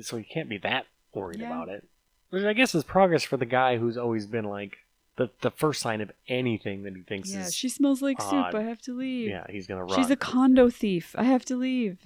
[0.00, 1.46] so he can't be that worried Yeah.
[1.46, 1.86] about it.
[2.30, 4.78] Which I guess is progress for the guy who's always been like
[5.16, 8.16] the the first sign of anything that he thinks is Yeah, is she smells like
[8.20, 8.30] odd.
[8.52, 8.54] soup.
[8.60, 9.28] I have to leave.
[9.30, 9.94] yeah he's gonna run.
[9.94, 11.14] She's a condo thief.
[11.18, 11.98] I have to leave.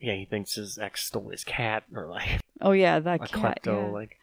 [0.00, 3.60] yeah he thinks his ex stole his cat or like Oh yeah, that a cat.
[3.62, 3.90] klepto yeah.
[3.92, 4.16] like.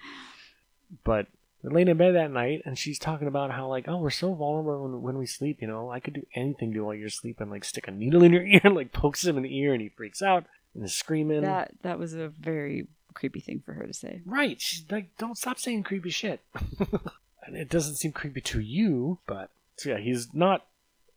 [1.04, 1.28] But
[1.62, 4.34] they're laying in bed that night, and she's talking about how like oh we're so
[4.34, 5.62] vulnerable when, when we sleep.
[5.62, 8.24] You know I could do anything to you while you're sleeping, like stick a needle
[8.24, 10.84] in your ear, and like pokes him in the ear, and he freaks out and
[10.84, 11.42] is screaming.
[11.42, 14.22] that that was a very creepy thing for her to say.
[14.26, 14.60] Right.
[14.60, 16.42] She's like, don't stop saying creepy shit.
[17.46, 20.66] and it doesn't seem creepy to you, but so yeah, he's not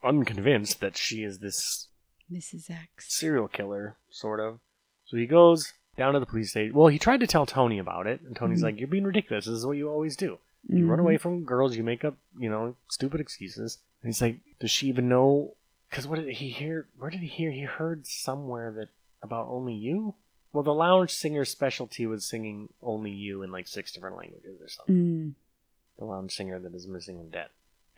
[0.02, 1.88] unconvinced that she is this
[2.32, 2.70] Mrs.
[2.70, 3.12] X.
[3.14, 4.58] serial killer, sort of.
[5.06, 6.74] So he goes down to the police station.
[6.74, 8.64] Well, he tried to tell Tony about it, and Tony's Mhm.
[8.64, 9.44] like, "You're being ridiculous.
[9.46, 10.38] This is what you always do.
[10.68, 11.02] You run Mhm.
[11.02, 11.76] away from girls.
[11.76, 15.54] You make up, you know, stupid excuses." And he's like, "Does she even know?
[15.88, 16.88] Because what did he hear?
[16.98, 17.50] Where did he hear?
[17.52, 18.88] He heard somewhere that
[19.22, 20.14] about only you."
[20.52, 24.68] Well, the lounge singer's specialty was singing "Only You" in like six different languages or
[24.68, 24.96] something.
[24.96, 25.34] Mm.
[25.98, 27.48] The lounge singer that is missing and dead.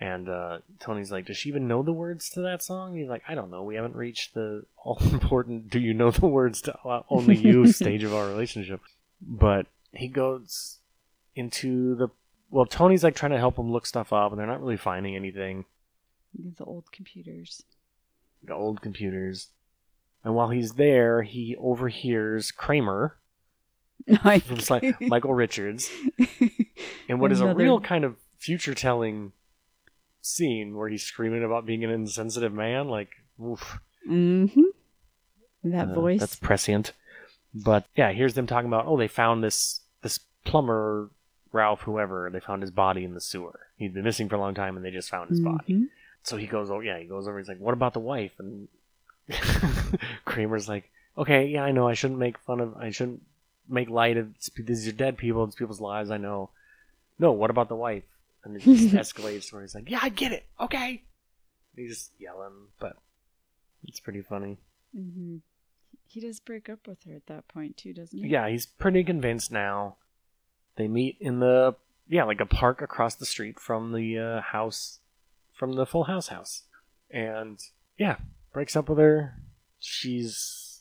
[0.01, 3.23] And uh, Tony's like, "Does she even know the words to that song?" He's like,
[3.27, 3.65] "I don't know.
[3.65, 5.71] We haven't reached the all important.
[5.71, 8.81] Do you know the words to "Only You" stage of our relationship."
[9.21, 10.79] But he goes
[11.35, 12.09] into the
[12.51, 12.67] well.
[12.67, 15.65] Tony's like trying to help him look stuff up, and they're not really finding anything.
[16.35, 17.63] The old computers.
[18.45, 19.49] The old computers.
[20.23, 23.17] And while he's there, he overhears Kramer,
[24.25, 25.91] Like, from Michael Richards,
[27.09, 29.33] in what is a real kind of future telling
[30.21, 32.89] scene where he's screaming about being an insensitive man.
[32.89, 33.11] Like,
[33.43, 33.79] oof.
[34.09, 34.63] mm-hmm.
[35.65, 36.21] That Uh, voice.
[36.21, 36.93] That's prescient.
[37.55, 41.11] But yeah, here's them talking about, oh, they found this this plumber,
[41.53, 42.31] Ralph, whoever.
[42.33, 43.61] They found his body in the sewer.
[43.77, 45.75] He'd been missing for a long time, and they just found his body.
[45.75, 45.89] Mhm.
[46.23, 47.39] So he goes, oh yeah, he goes over.
[47.39, 48.33] He's like, what about the wife?
[48.39, 48.69] And
[50.25, 51.89] Kramer's like, okay, yeah, I know.
[51.89, 52.77] I shouldn't make fun of.
[52.77, 53.23] I shouldn't
[53.69, 54.29] make light of.
[54.57, 55.45] These are dead people.
[55.45, 56.11] It's people's lives.
[56.11, 56.51] I know.
[57.19, 58.05] No, what about the wife?
[58.45, 60.47] And it just escalates where he's like, yeah, I get it.
[60.61, 61.03] Okay.
[61.77, 62.97] He's just yelling, but
[63.85, 64.59] it's pretty funny.
[64.97, 65.41] Mhm.
[66.07, 68.29] He does break up with her at that point too, doesn't he?
[68.29, 69.97] Yeah, he's pretty convinced now.
[70.77, 71.77] They meet in the
[72.09, 75.01] yeah, like a park across the street from the uh, house,
[75.53, 76.63] from the Full House house,
[77.11, 77.63] and
[77.99, 78.17] yeah,
[78.55, 79.35] breaks up with her.
[79.79, 80.81] She's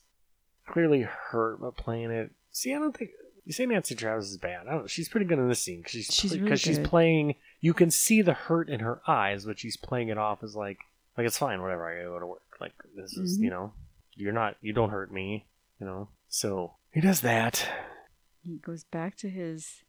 [0.65, 2.31] clearly hurt, but playing it.
[2.51, 3.11] See, I don't think
[3.47, 4.67] You say Nancy Travis is bad.
[4.67, 4.87] I don't know.
[4.87, 7.35] She's pretty good in this scene because she's She's because really she's playing.
[7.61, 10.79] You can see the hurt in her eyes, but she's playing it off as like
[11.17, 11.87] like it's fine, whatever.
[11.89, 12.41] I gotta go to work.
[12.59, 13.43] Like this is Mhm.
[13.43, 13.73] you know
[14.15, 15.45] you're not you don't hurt me.
[15.79, 16.09] You know.
[16.27, 17.65] So he does that.
[18.43, 19.83] He goes back to his.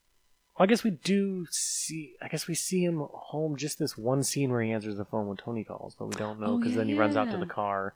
[0.56, 2.14] Well, I guess we do see.
[2.22, 5.26] I guess we see him home just this one scene where he answers the phone
[5.26, 7.36] when Tony calls, but we don't know Oh, because yeah, then he runs out to
[7.38, 7.94] the car.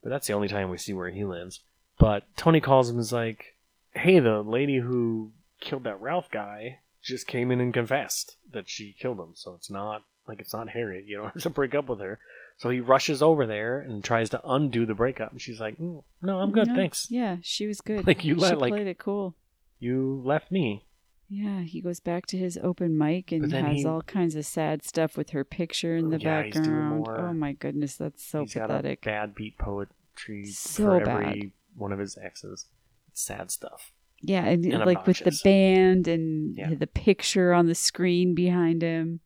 [0.00, 1.60] But that's the only time we see where he lives.
[1.98, 3.56] But Tony calls him and is like,
[3.94, 8.94] "Hey, the lady who killed that Ralph guy just came in and confessed that she
[8.98, 9.32] killed him.
[9.34, 11.06] So it's not like it's not Harriet.
[11.06, 12.18] You don't have to break up with her."
[12.58, 16.04] So he rushes over there and tries to undo the breakup, and she's like, "Mm,
[16.20, 17.08] "No, I'm good, No, thanks.
[17.10, 18.06] Yeah, she was good.
[18.06, 19.34] Like, you she let, like- played it cool.
[19.80, 20.84] You left me."
[21.28, 24.84] Yeah, he goes back to his open mic and has he- all kinds of sad
[24.84, 27.06] stuff with her picture in the Yeah, background.
[27.08, 29.00] Oh my goodness, that's so He's pathetic.
[29.02, 31.50] bad beat poetry So for every bad.
[31.74, 32.66] one of his exes.
[33.12, 33.92] It's sad stuff.
[34.20, 36.74] Yeah, and, and like with the band and Yeah.
[36.74, 39.20] the picture on the screen behind him.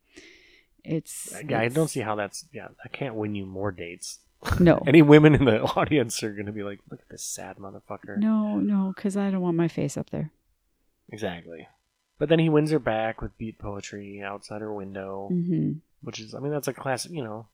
[0.85, 2.47] It's Yeah, I don't see how that's.
[2.53, 4.21] Yeah, I can't win you more dates.
[4.61, 7.57] No, Any women in the audience are going to be like, look at this sad
[7.57, 8.17] motherfucker.
[8.19, 10.31] no, no, because I don't want my face up there.
[11.11, 11.69] Exactly.
[12.19, 15.73] But then he wins her back with beat poetry outside her window, hmm
[16.03, 17.49] which is, I mean, that's a classic, you know,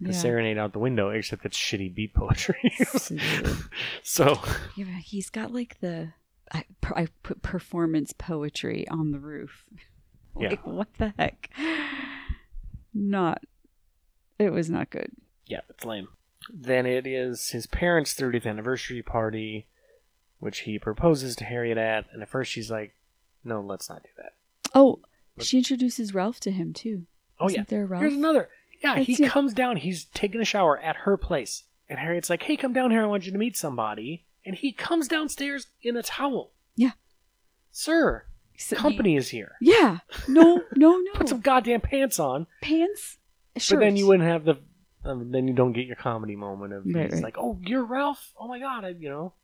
[0.00, 0.18] the Yeah.
[0.18, 2.72] serenade out the window, except it's shitty beat poetry.
[4.02, 4.40] So,
[4.76, 6.12] Yeah, he's got like the
[6.52, 9.64] I, I put performance poetry on the roof.
[10.36, 10.56] Yeah.
[10.64, 11.48] What the heck?
[12.92, 13.42] Not.
[14.38, 15.10] It was not good.
[15.46, 16.08] yeah, it's lame.
[16.52, 19.68] Then it is his parents' 30th anniversary party,
[20.40, 22.94] which he proposes to Harriet at, and at first she's like,
[23.44, 24.32] no, let's not do that.
[24.74, 25.00] Oh,
[25.36, 27.06] But- she introduces Ralph to him too.
[27.40, 27.64] Oh, Isn't yeah.
[27.68, 28.02] there Ralph?
[28.02, 28.48] Here's another.
[28.84, 29.76] Yeah, he That's comes down.
[29.78, 33.02] He's taking a shower at her place, and Harriet's like, "Hey, come down here.
[33.02, 36.52] I want you to meet somebody." And he comes downstairs in a towel.
[36.76, 36.90] Yeah.
[37.70, 39.56] Sir, So- company is here.
[39.60, 39.98] Yeah.
[40.28, 41.12] No, no, no.
[41.14, 42.46] Put some goddamn pants on.
[42.60, 43.18] pants.
[43.54, 44.56] But then you wouldn't have the.
[45.04, 47.22] Um, then you don't get your comedy moment of Right, he's right.
[47.24, 48.32] like, "Oh, you're Ralph.
[48.38, 49.34] Oh my god," I, you know.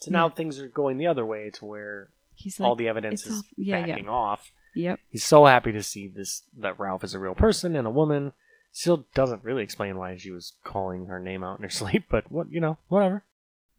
[0.00, 3.20] So now things are going the other way to where He's like, all the evidence
[3.22, 3.86] it's is all- yeah, yeah.
[3.86, 4.50] backing off.
[4.74, 4.98] Yep.
[5.10, 8.32] He's so happy to see this that Ralph is a real person and a woman.
[8.72, 12.30] Still doesn't really explain why she was calling her name out in her sleep, but
[12.30, 13.24] what you know, whatever.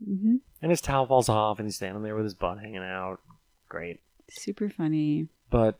[0.04, 3.20] hmm And his towel falls off, and he's standing there with his butt hanging out.
[3.70, 5.28] Great, Super funny.
[5.50, 5.80] but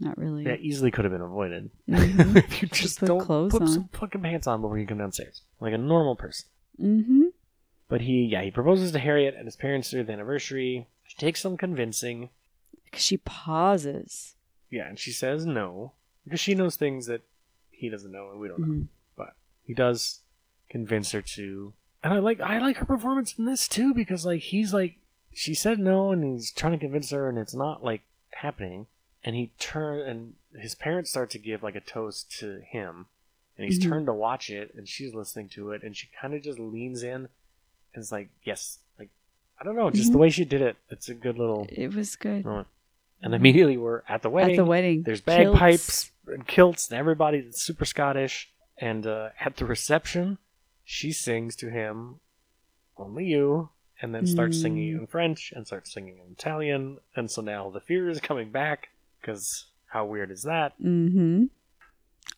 [0.00, 0.44] Not really.
[0.44, 2.36] that easily could have been avoided Mhm.
[2.36, 3.68] if you just, Just put don't clothes put on.
[3.68, 6.48] some fucking pants on before you come downstairs, like a normal person.
[6.80, 7.24] Mm-hmm.
[7.88, 10.88] But he, yeah, he proposes to Harriet at his parents' 30th anniversary.
[11.04, 12.30] She takes some convincing.
[12.84, 14.34] Because She pauses.
[14.70, 15.92] Yeah, and she says no
[16.24, 17.22] because she knows things that
[17.78, 18.66] he doesn't know and we don't know.
[18.66, 18.86] Mhm.
[19.16, 20.20] but he does
[20.68, 24.40] convince her to and i like i like her performance in this too because like
[24.42, 24.96] he's like
[25.32, 28.02] she said no and he's trying to convince her and it's not like
[28.34, 28.86] happening
[29.24, 33.06] and he turn and his parents start to give like a toast to him
[33.56, 33.88] and he's Mhm.
[33.88, 37.02] turned to watch it and she's listening to it and she kind of just leans
[37.02, 37.28] in
[37.94, 39.08] and is like yes like
[39.60, 40.20] i don't know just the Mhm.
[40.22, 42.44] way she did it it's a good little It was good.
[42.44, 42.68] moment
[43.22, 45.02] and immediately we're at the wedding At the wedding.
[45.04, 48.50] there's bagpipes and kilts and everybody's super Scottish.
[48.80, 50.38] And uh, at the reception,
[50.84, 52.20] she sings to him,
[52.96, 54.62] "Only You," and then starts Mm.
[54.62, 56.98] singing in French and starts singing in Italian.
[57.16, 58.88] And so now the fear is coming back
[59.20, 60.78] because how weird is that?
[60.80, 61.46] Mm-hmm.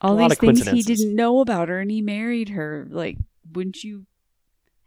[0.01, 2.87] All these things he didn't know about her, and he married her.
[2.89, 3.19] Like,
[3.53, 4.07] wouldn't you,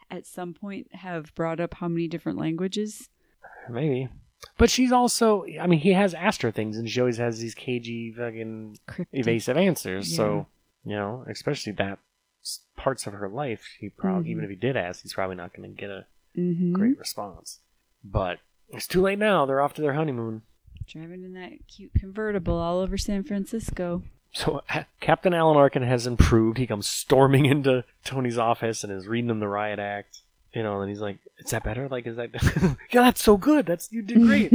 [0.10, 3.10] at some point, have brought up how many different languages?
[3.69, 4.08] Maybe.
[4.58, 7.56] But she's also, I mean, he has asked her things, and she always has these
[7.56, 9.19] cagey, fucking Cryptic.
[9.19, 10.15] evasive answers.
[10.15, 10.47] So,
[10.86, 11.99] you know, especially that
[12.75, 14.32] parts of her life, he probably, Mhm.
[14.32, 16.06] even if he did ask, he's probably not going to get a
[16.38, 16.73] Mm-hmm.
[16.73, 17.60] great response.
[18.03, 19.45] But it's too late now.
[19.45, 20.41] They're off to their honeymoon.
[20.88, 24.03] Driving in that cute convertible all over San Francisco.
[24.34, 26.58] So uh, Captain Alan Arkin has improved.
[26.58, 30.22] He comes storming into Tony's office and is reading him the riot act.
[30.54, 31.88] You know, and he's like, "Is that better?
[31.89, 32.30] Like, is that?
[32.91, 33.66] yeah, that's so good.
[33.66, 34.51] That's you did great.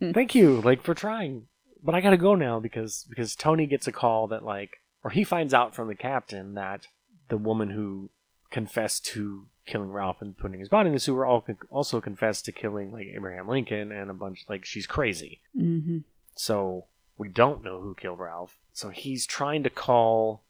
[0.14, 1.48] Thank you, like for trying.
[1.82, 5.24] But I gotta go now because because Tony gets a call that like, or he
[5.24, 6.86] finds out from the captain that
[7.28, 8.10] the woman who
[8.50, 12.52] confessed to killing Ralph and putting his body in the sewer all also confessed to
[12.52, 15.40] killing like Abraham Lincoln and a bunch like she's crazy.
[15.56, 15.98] mm-hmm.
[16.34, 16.86] So
[17.18, 18.58] we don't know who killed Ralph.
[18.72, 20.42] So he's trying to call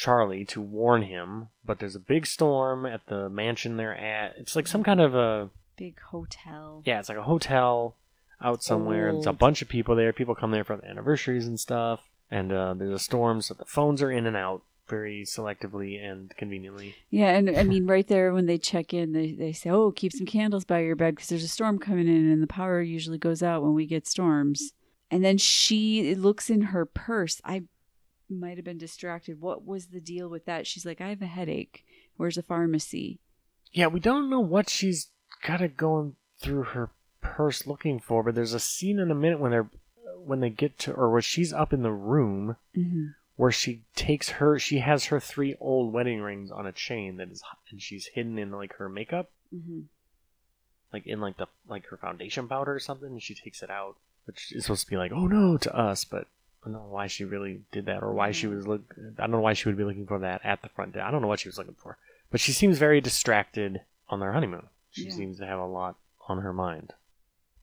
[0.00, 4.34] Charlie to warn him, but there's a big storm at the mansion they're at.
[4.38, 6.82] It's like some kind of a Big hotel.
[6.86, 7.96] yeah, it's like a hotel
[8.42, 9.08] out somewhere.
[9.08, 10.12] and There's a bunch of people there.
[10.14, 12.00] People come there for the anniversaries and stuff.
[12.30, 16.34] And uh, there's a storm, so the phones are in and out very selectively and
[16.36, 16.94] conveniently.
[17.10, 20.12] Yeah, and I mean, right there when they check in, they, they say, "Oh, keep
[20.12, 23.18] some candles by your bed because there's a storm coming in, and the power usually
[23.18, 24.72] goes out when we get storms."
[25.10, 27.40] And then she looks in her purse.
[27.44, 27.64] I
[28.30, 29.40] might have been distracted.
[29.40, 30.66] What was the deal with that?
[30.66, 31.84] She's like, "I have a headache.
[32.16, 33.18] Where's the pharmacy?"
[33.72, 35.08] Yeah, we don't know what she's
[35.42, 39.38] got it going through her purse looking for, but there's a scene in a minute
[39.40, 39.70] when they're
[40.16, 43.06] when they get to or where she's up in the room Mm-hmm.
[43.36, 47.30] where she takes her she has her three old wedding rings on a chain that
[47.30, 49.80] is and she's hidden in like her makeup Mm-hmm.
[50.92, 53.96] like in like the like her foundation powder or something and she takes it out
[54.26, 56.26] which is supposed to be like oh no to us but
[56.62, 58.54] I don't know why she really did that or why she mm.
[58.54, 58.82] was look
[59.18, 61.10] I don't know why she would be looking for that at the front door I
[61.10, 61.96] don't know what she was looking for
[62.30, 65.12] but she seems very distracted on their honeymoon she Yeah.
[65.12, 65.96] seems to have a lot
[66.28, 66.92] on her mind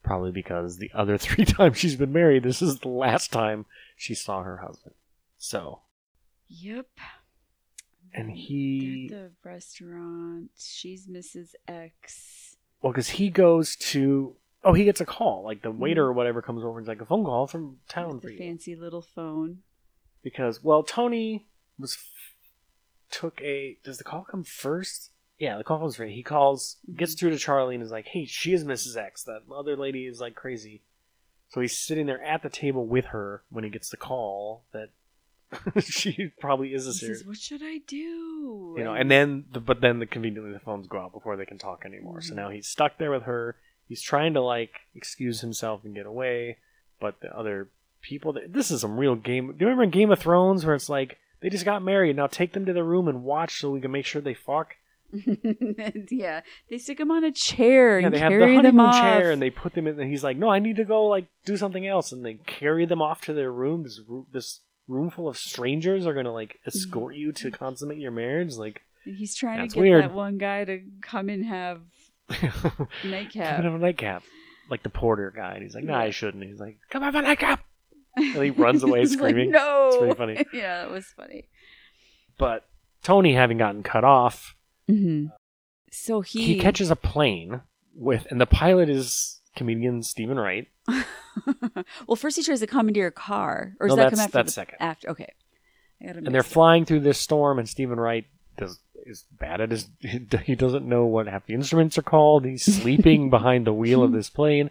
[0.02, 4.14] probably because the other three times she's been married this is the last time she
[4.14, 4.94] saw her husband
[5.38, 5.80] so
[6.48, 6.86] Yep.
[8.14, 10.50] And They're he- at the restaurant.
[10.58, 11.50] She's Mrs.
[11.66, 12.56] X.
[12.80, 14.34] Well, because he goes to.
[14.64, 15.44] Oh, he gets a call.
[15.44, 18.20] Like the waiter or whatever comes over and is like a phone call from town
[18.20, 18.38] for the you.
[18.38, 19.58] fancy little phone.
[20.22, 21.46] Because well, Tony
[21.78, 21.96] was
[23.10, 23.78] took a.
[23.84, 25.10] Does the call come first?
[25.38, 26.12] Yeah, the call comes first.
[26.12, 28.96] He calls, gets through to Charlie, and is like, "Hey, she is Mrs.
[28.96, 29.22] X.
[29.24, 30.82] That other lady is like crazy."
[31.50, 34.90] So he's sitting there at the table with her when he gets the call that
[35.82, 37.18] she probably is a He serious.
[37.20, 40.58] says, "What should I do?" you know and then the, but then the conveniently the
[40.60, 42.36] phones go out before they can talk anymore so Mhm.
[42.36, 43.56] now he's stuck there with her
[43.88, 46.58] he's trying to like excuse himself and get away
[47.00, 47.68] but the other
[48.00, 50.74] people that this is some real game do you remember in game of thrones where
[50.74, 53.70] it's like they just got married now take them to the room and watch so
[53.70, 54.74] we can make sure they fuck?
[56.10, 59.40] Yeah, they stick him on a chair yeah and they have the honeymoon chair and
[59.40, 61.86] they put them in and he's like no i need to go like do something
[61.86, 63.84] else and they carry them off to their room.
[63.84, 68.10] This room this room full of strangers are gonna like escort you to consummate your
[68.10, 70.04] marriage like he's trying to get weird.
[70.04, 71.80] that one guy to come and have
[73.04, 73.56] nightcap.
[73.56, 74.22] Come have a nightcap.
[74.70, 75.54] Like the porter guy.
[75.54, 76.44] And he's like, nah, I shouldn't.
[76.44, 77.64] He's like, come have a nightcap.
[78.16, 79.50] And he runs away He's like, screaming.
[79.52, 80.44] no, It's pretty funny.
[80.52, 81.48] yeah, it was funny.
[82.36, 82.66] But
[83.02, 84.54] Tony, having gotten cut off,
[84.88, 85.26] hmm
[85.90, 87.62] So he he, catches a plane
[87.94, 90.68] with, and the pilot is comedian Steven Wright.
[92.06, 94.32] well, first he tries to commandeer a car, or does No, that that's- come after?
[94.38, 94.76] that's the- second.
[94.80, 95.32] After, okay.
[96.00, 98.24] And they're flying through this storm, and Steven Wright
[98.56, 98.78] does,
[99.08, 99.88] is bad at his.
[100.44, 102.44] He doesn't know what half the instruments are called.
[102.44, 104.70] He's sleeping behind the wheel of this plane.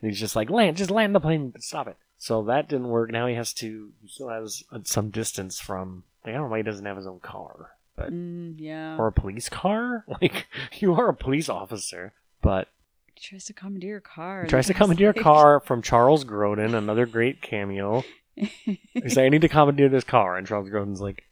[0.00, 1.96] And he's just like, land, just land the plane, stop it.
[2.18, 3.10] So that didn't work.
[3.10, 6.50] Now he has to, he still has uh, some distance from, like, I don't know
[6.50, 7.70] why he doesn't have his own car.
[7.96, 8.96] But Mm, yeah.
[8.96, 10.04] or a police car.
[10.20, 10.46] Like
[10.78, 12.12] you are a police officer,
[12.42, 12.68] but
[13.14, 14.42] he tries to commandeer a car.
[14.44, 18.04] he tries to commandeer a car from Charles Grodin, another great cameo.
[18.36, 21.24] He's like, I need to commandeer this car, and Charles Grodin's like,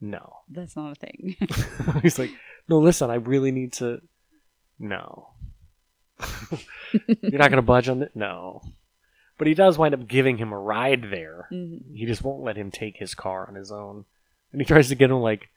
[0.00, 0.38] No.
[0.48, 1.36] That's not a thing.
[2.02, 2.30] He's like,
[2.68, 4.00] No, listen, I really need to.
[4.78, 5.30] No.
[7.22, 8.12] You're not gonna budge on it.
[8.14, 8.62] No.
[9.38, 11.48] But he does wind up giving him a ride there.
[11.52, 11.94] Mhm.
[11.94, 14.04] He just won't let him take his car on his own,
[14.52, 15.48] and he tries to get him like,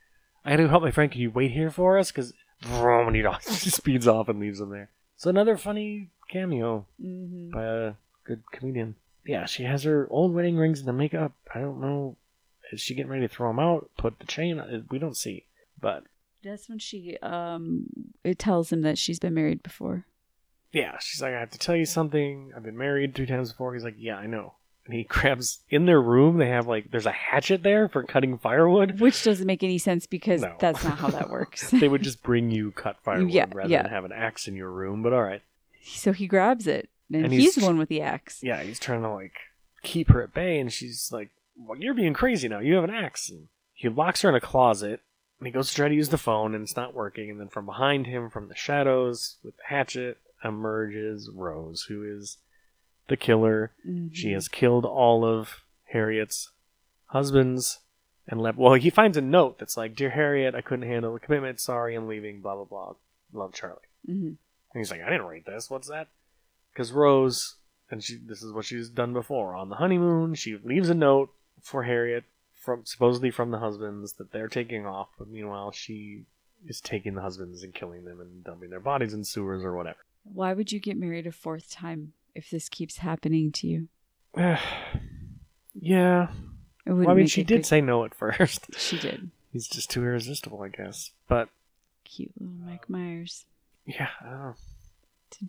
[0.45, 1.11] I gotta help my friend.
[1.11, 2.11] Can you wait here for us?
[2.11, 2.33] Because
[2.63, 3.15] and
[3.47, 4.89] he speeds off and leaves him there.
[5.17, 7.51] So another funny cameo Mhm.
[7.51, 8.95] by a good comedian.
[9.25, 11.31] Yeah, she has her old wedding rings and the makeup.
[11.53, 12.15] I don't know.
[12.71, 13.89] Is she getting ready to throw him out?
[13.97, 14.59] Put the chain?
[14.59, 14.85] on?
[14.89, 15.45] We don't see.
[15.79, 16.03] But
[16.43, 17.87] That's when she um
[18.23, 20.05] it tells him that she's been married before.
[20.71, 22.51] yeah, she's like, I have to tell you something.
[22.55, 23.73] I've been married three times before.
[23.73, 24.53] He's like, Yeah, I know.
[24.85, 26.37] And he grabs in their room.
[26.37, 28.99] They have like there's a hatchet there for cutting firewood.
[28.99, 30.55] Which doesn't make any sense because No.
[30.59, 31.69] that's not how that works.
[31.71, 33.83] they would just bring you cut firewood Yeah, rather yeah.
[33.83, 35.03] than have an axe in your room.
[35.03, 35.41] But all right.
[35.83, 36.89] so he grabs it.
[37.13, 38.41] And, And he's, he's- the one with the axe.
[38.41, 39.33] Yeah, he's trying to like
[39.83, 41.29] keep her at bay, and she's like,
[41.65, 42.59] "Well, you're being crazy now.
[42.59, 43.29] You have an axe.
[43.29, 45.01] And he locks her in a closet,
[45.39, 47.29] and he goes to try to use the phone, and it's not working.
[47.29, 52.37] And then from behind him, from the shadows, with the hatchet, emerges Rose, who is
[53.07, 53.71] the killer.
[53.87, 54.13] Mhm.
[54.13, 56.51] She has killed all of Harriet's
[57.07, 57.79] husbands
[58.27, 58.57] and left.
[58.57, 61.59] Well, he finds a note that's like, "Dear Harriet, I couldn't handle the commitment.
[61.59, 62.41] Sorry, I'm leaving.
[62.41, 62.93] Blah blah blah.
[63.33, 64.37] Love, Charlie." Mhm.
[64.73, 65.69] And he's like, I didn't write this.
[65.69, 66.07] What's that?
[66.71, 67.57] Because Rose,
[67.89, 69.53] and she, this is what she's done before.
[69.53, 72.23] On the honeymoon, she leaves a note for Harriet,
[72.55, 75.09] from supposedly from the husbands that they're taking off.
[75.17, 76.23] But meanwhile, she
[76.67, 79.97] is taking the husbands and killing them and dumping their bodies in sewers or whatever.
[80.23, 83.87] Why would you get married a fourth time if this keeps happening to you?
[85.73, 86.27] yeah.
[86.85, 88.67] It Well, I mean, she did good- say no at first.
[88.77, 89.29] she did.
[89.51, 91.11] He's just too irresistible, I guess.
[91.27, 91.49] But
[92.05, 93.45] Cute little Mike Myers.
[93.85, 94.55] yeah, I don't know.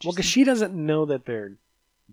[0.05, 1.53] Well, because she doesn't know that they're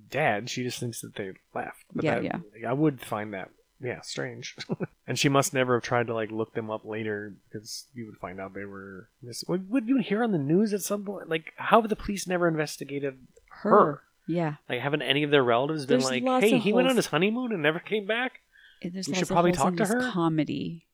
[0.10, 0.50] dead.
[0.50, 1.84] She just thinks that they left.
[1.93, 2.70] But Yeah, that, yeah.
[2.70, 3.50] I would find that
[3.82, 4.56] yeah, strange.
[5.08, 8.18] and she must never have tried to like look them up later because you would
[8.18, 9.10] find out they were.
[9.22, 11.30] Miss- would, would you hear on the news at some point?
[11.30, 13.18] Like, how have the police never investigated
[13.62, 13.70] Her.
[13.70, 14.02] her?
[14.28, 14.56] Yeah.
[14.70, 17.52] Like, haven't any of their relatives been There's like, "Hey, he went on his honeymoon
[17.52, 18.42] and never came back"?
[18.84, 20.12] And There's We should probably talk to her.
[20.12, 20.86] Comedy.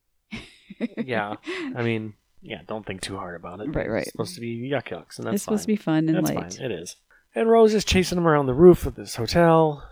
[0.98, 1.36] Yeah,
[1.76, 3.76] I mean, yeah, don't think too hard about it.
[3.76, 4.04] Right, right.
[4.04, 6.32] It's supposed to be yuck yucks, and that's it's supposed to be fun and That's
[6.32, 6.54] light.
[6.54, 6.64] fine.
[6.66, 6.96] It is.
[7.34, 9.88] And Rose is chasing him around the roof of this hotel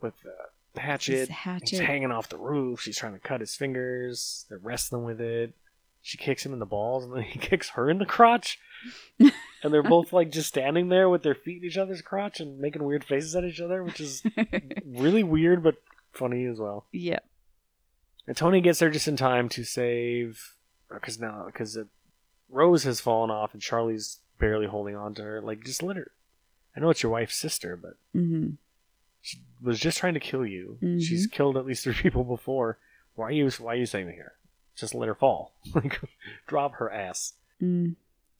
[0.00, 0.32] with the
[0.80, 1.28] hatchet.
[1.28, 1.28] This
[1.70, 2.80] He's hanging off the roof.
[2.80, 4.46] She's trying to cut his fingers.
[4.48, 5.54] They're wrestling with it.
[6.02, 8.58] She kicks him in the balls, and then he kicks her in the crotch.
[9.18, 12.58] and they're both like just standing there with their feet in each other's crotch and
[12.58, 14.22] making weird faces at each other, which is
[14.84, 15.76] really weird but
[16.12, 16.86] funny as well.
[16.92, 17.20] yeah.
[18.26, 20.56] And Tony gets there just in time to save,
[20.90, 21.78] because now because
[22.48, 25.40] Rose has fallen off and Charlie's barely holding on to her.
[25.42, 26.10] Like, just let her.
[26.76, 28.50] I know it's your wife's sister, but hmm
[29.24, 30.76] she was just trying to kill you.
[30.82, 31.02] Mhm.
[31.02, 32.78] She's killed at least three people before.
[33.14, 33.50] Why are you?
[33.58, 34.32] Why are you saving her?
[34.76, 35.54] Just let her fall.
[35.74, 35.98] Like,
[36.46, 37.32] drop her ass.
[37.62, 37.94] Mm.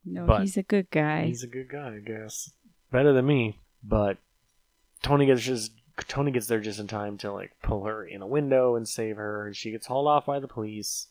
[0.05, 1.25] No, But he's a good guy.
[1.25, 2.51] He's a good guy, I guess.
[2.93, 4.19] Better than me, but
[5.03, 5.73] Tony gets just
[6.09, 9.17] Tony gets there just in time to like pull her in a window and save
[9.17, 11.07] her, and she gets hauled off by the police.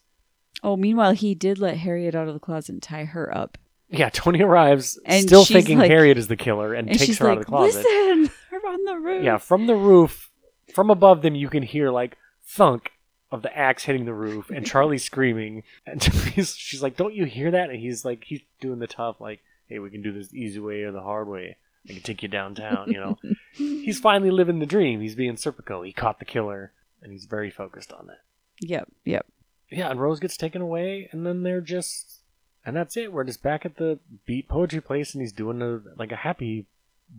[0.61, 3.57] Oh, meanwhile, he did let Harriet out of the closet and tie her up.
[3.89, 7.25] Yeah, Tony arrives And still thinking like- Harriet is the killer and, And takes her
[7.25, 7.85] like, out of the closet.
[7.85, 8.31] listen,
[8.65, 9.23] on the roof.
[9.23, 10.31] Yeah, from the roof,
[10.73, 12.91] from above them, you can hear like thunk
[13.31, 15.63] of the axe hitting the roof, and Charlie screaming.
[15.85, 19.19] And he's, she's like, "Don't you hear that?" And he's like, he's doing the tough,
[19.19, 21.57] like, "Hey, we can do this easy way or the hard way.
[21.89, 23.17] I can take you downtown." You know,
[23.53, 25.01] he's finally living the dream.
[25.01, 25.85] He's being Serpico.
[25.85, 28.21] He caught the killer, and he's very focused on that.
[28.61, 29.25] Yep, yep.
[29.71, 32.19] Yeah, and Rose gets taken away, and then they're just,
[32.63, 33.11] and that's it.
[33.11, 36.67] We're just back at the beat poetry place, and he's doing a like a happy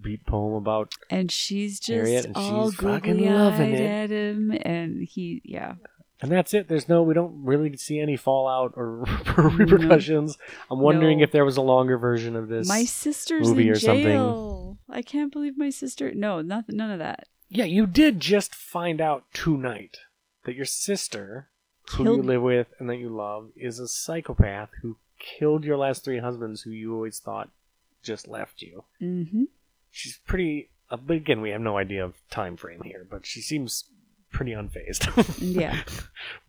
[0.01, 3.80] beat poem about And she's just Harriet, and all she's fucking loving it.
[3.80, 5.74] at him, and he, yeah,
[6.20, 6.68] And that's it.
[6.68, 9.05] There's no, we don't really see any fallout or
[9.36, 10.38] repercussions.
[10.70, 11.24] I'm wondering No.
[11.24, 12.68] if there was a longer version of this.
[12.68, 14.05] my sister's movie in or something.
[14.05, 14.78] jail.
[14.88, 16.12] I can't believe my sister.
[16.14, 17.28] No, nothing, none of that.
[17.49, 19.99] Yeah, you did just find out tonight
[20.45, 21.49] that your sister,
[21.92, 26.05] who you live with and that you love, is a psychopath who killed your last
[26.05, 27.51] three husbands who you always thought
[28.03, 28.84] just left you.
[29.01, 29.45] Mm-hmm.
[29.95, 30.70] She's pretty.
[30.90, 33.84] Uh, but again, we have no idea of time frame here, but she seems
[34.30, 35.07] pretty unfazed.
[35.40, 35.82] Yeah.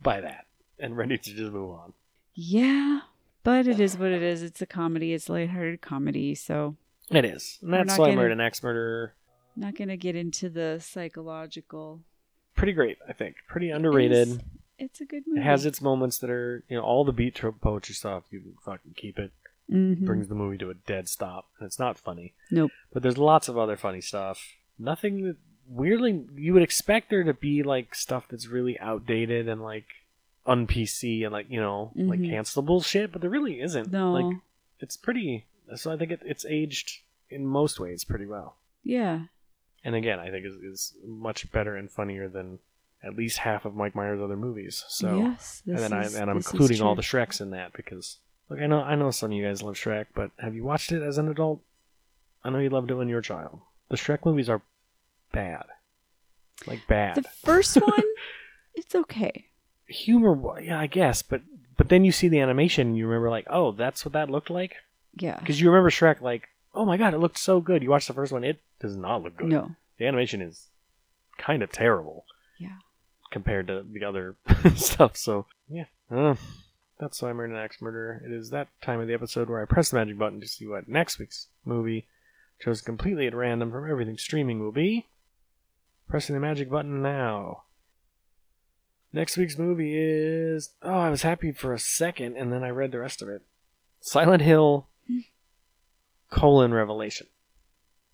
[0.02, 0.46] by that
[0.80, 1.92] and ready to just move on.
[2.34, 3.00] Yeah,
[3.44, 4.42] but it is what it is.
[4.42, 5.14] It's a comedy.
[5.14, 6.34] It's lighthearted comedy.
[6.34, 6.76] So
[7.10, 7.58] It is.
[7.62, 9.14] And that's why I gonna- an axe murderer.
[9.54, 12.02] not gonna get into the psychological.
[12.56, 13.36] Pretty great, I think.
[13.48, 14.28] Pretty underrated.
[14.28, 14.44] It's,
[14.78, 15.40] it's a good movie.
[15.40, 18.24] It has its moments that are, you know, all the beat trope poetry stuff.
[18.30, 19.30] You can fucking keep it.
[19.70, 20.04] Mhm.
[20.04, 22.34] Brings the movie to a dead stop, and it's not funny.
[22.50, 22.70] Nope.
[22.92, 24.54] But there's lots of other funny stuff.
[24.78, 25.36] Nothing that
[25.68, 29.86] weirdly you would expect there to be like stuff that's really outdated and like
[30.46, 32.30] un PC and like you know like Mhm.
[32.30, 33.90] cancelable shit, but there really isn't.
[33.90, 34.12] No.
[34.12, 34.36] Like
[34.78, 35.46] it's pretty.
[35.74, 38.56] So I think it, it's aged in most ways pretty well.
[38.84, 39.26] Yeah.
[39.84, 42.58] and again, I think is, is much better and funnier than
[43.04, 44.84] at least half of Mike Myers' other movies.
[44.88, 45.62] So, yes.
[45.66, 48.80] and then I and I'm including all the Shreks in that because look, I know
[48.82, 51.28] I know some of you guys love Shrek, but have you watched it as an
[51.28, 51.60] adult?
[52.44, 53.60] I know you loved it when you were a child.
[53.88, 54.62] The Shrek movies are
[55.32, 55.64] bad,
[56.66, 57.16] like bad.
[57.16, 58.02] The first one,
[58.74, 59.46] it's okay.
[59.88, 61.42] Humor, yeah, I guess, but
[61.76, 64.50] but then you see the animation and you remember like, oh, that's what that looked
[64.50, 64.76] like
[65.14, 65.38] Yeah.
[65.38, 67.82] because you remember Shrek like, oh my god, it looked so good.
[67.82, 69.48] You watch the first one, it does not look good.
[69.48, 69.70] No.
[69.98, 70.68] the animation is
[71.38, 72.24] kind of terrible.
[72.58, 72.76] Yeah.
[73.30, 74.36] Compared to the other
[74.76, 75.16] stuff.
[75.16, 76.34] So yeah, uh,
[76.98, 78.22] that's why I married an axe murderer.
[78.24, 80.66] It is that time of the episode where I press the magic button to see
[80.66, 82.06] what next week's movie,
[82.60, 85.06] chosen completely at random from everything streaming, will be.
[86.08, 87.62] Pressing the magic button now.
[89.12, 90.70] Next week's movie is.
[90.82, 93.42] Oh, I was happy for a second, and then I read the rest of it.
[94.00, 94.86] Silent Hill
[96.30, 97.26] colon Revelation.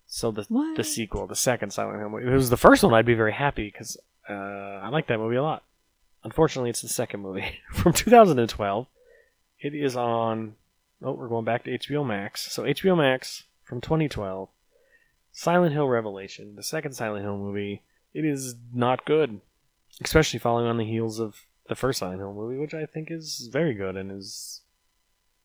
[0.07, 0.77] So the What?
[0.77, 2.23] the sequel, the second Silent Hill movie.
[2.25, 3.97] If it was the first one, I'd be very happy because
[4.29, 5.63] uh, I like that movie a lot.
[6.23, 8.87] Unfortunately, it's the second movie from 2012.
[9.59, 10.55] It is on.
[11.01, 12.51] Oh, we're going back to HBO Max.
[12.51, 14.49] So HBO Max from 2012.
[15.31, 17.81] Silent Hill Revelation, the second Silent Hill movie.
[18.13, 19.41] It is not good,
[20.03, 23.49] especially following on the heels of the first Silent Hill movie, which I think is
[23.51, 24.61] very good and is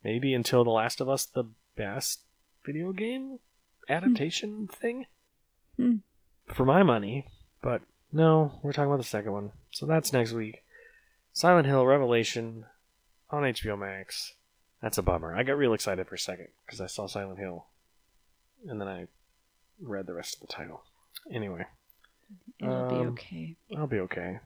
[0.05, 2.21] maybe until The Last of Us the best
[2.67, 3.39] video game
[3.89, 5.07] adaptation thing
[5.77, 5.97] Hmm.
[6.47, 7.27] for my money.
[7.63, 7.81] But
[8.13, 9.53] no, we're talking about the second one.
[9.71, 10.63] So that's next week.
[11.39, 12.65] Silent Hill Revelation
[13.31, 14.35] on HBO Max.
[14.83, 15.37] That's a bummer.
[15.37, 17.67] I got real excited for a second because I saw Silent Hill,
[18.67, 19.07] and then I
[19.81, 20.83] read the rest of the title.
[21.33, 21.65] Anyway,
[22.59, 23.57] It'll be Um, okay.
[23.77, 24.41] I'll be okay.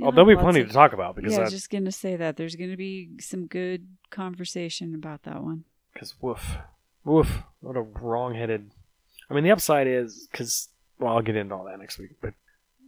[0.00, 2.38] Oh, there'll be plenty of- to talk about because yeah, was just gonna say that
[2.38, 5.64] there's gonna be some good conversation about that one.
[5.92, 6.56] Because woof,
[7.04, 8.70] woof, what a wrong-headed.
[9.28, 12.12] I mean, the upside is because well, I'll get into all that next week.
[12.22, 12.32] But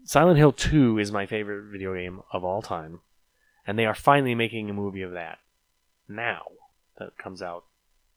[0.05, 3.03] Silent Hill Two is my favorite video game of all time,
[3.67, 5.39] and they are finally making a movie of that
[6.09, 6.43] now
[6.99, 7.65] that comes out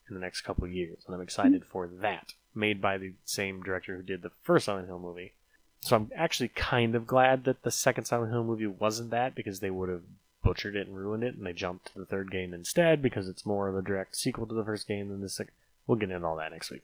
[0.10, 2.34] in the next couple of years, and I'm excited for that.
[2.56, 5.34] Made by the same director who did the first Silent Hill movie.
[5.82, 9.60] So I'm actually kind of glad that the second Silent Hill movie wasn't that because
[9.60, 10.02] they would have
[10.44, 13.46] butchered it and ruined it, and they jumped to the third game instead because it's
[13.46, 15.54] more of a direct sequel to the first game than the second.
[15.86, 16.84] We'll get into all that next week.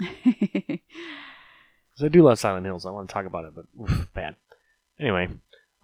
[2.00, 2.86] Because I do love Silent Hills.
[2.86, 4.36] I want to talk about it, but oof, bad.
[4.98, 5.28] Anyway,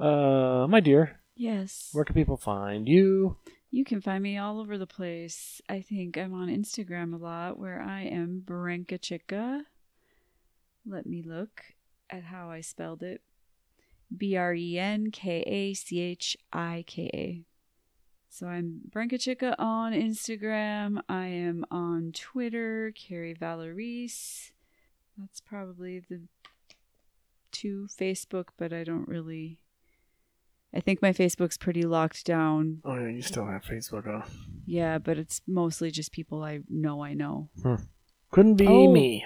[0.00, 1.90] uh, my dear, yes.
[1.92, 3.36] where can people find you?
[3.70, 5.60] You can find me all over the place.
[5.68, 9.62] I think I'm on Instagram a lot where I am Brenka Chika.
[10.86, 11.62] Let me look
[12.08, 13.22] at how I spelled it.
[14.16, 17.44] B R E N K A C H I K A.
[18.28, 21.00] So I'm Brenka Chika on Instagram.
[21.08, 24.52] I am on Twitter, Carrie Valoris.
[25.18, 26.20] That's probably the
[27.50, 29.58] two Facebook, but I don't really.
[30.74, 32.80] I think my Facebook's pretty locked down.
[32.84, 34.28] Oh yeah, you still have Facebook, huh?
[34.66, 37.48] Yeah, but it's mostly just people I know I know.
[37.62, 37.76] Hmm.
[38.30, 38.92] Couldn't be Oh.
[38.92, 39.24] me.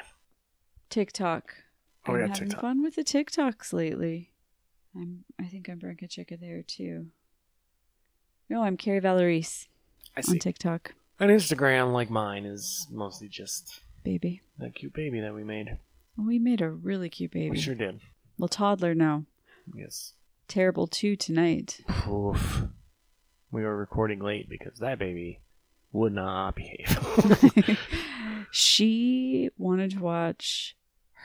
[0.91, 1.55] TikTok.
[2.07, 2.61] Oh, I'm yeah, having TikTok.
[2.61, 4.30] fun with the TikToks lately.
[4.95, 7.07] I'm I think I'm Brenka Chika there too.
[8.49, 9.68] No, I'm Carrie Valoris
[10.16, 10.38] I on.
[10.38, 14.43] TikTok, An Instagram like mine is mostly just baby.
[14.59, 15.78] that cute baby that we made.
[16.16, 17.51] We made a really cute baby.
[17.51, 18.01] We sure did.
[18.38, 19.24] Well, toddler now.
[19.72, 20.14] Yes.
[20.51, 21.81] Terrible two tonight.
[22.09, 22.65] Oof.
[23.53, 25.39] We were recording late because that baby
[25.93, 26.99] would not behave.
[28.51, 30.77] she wanted to watch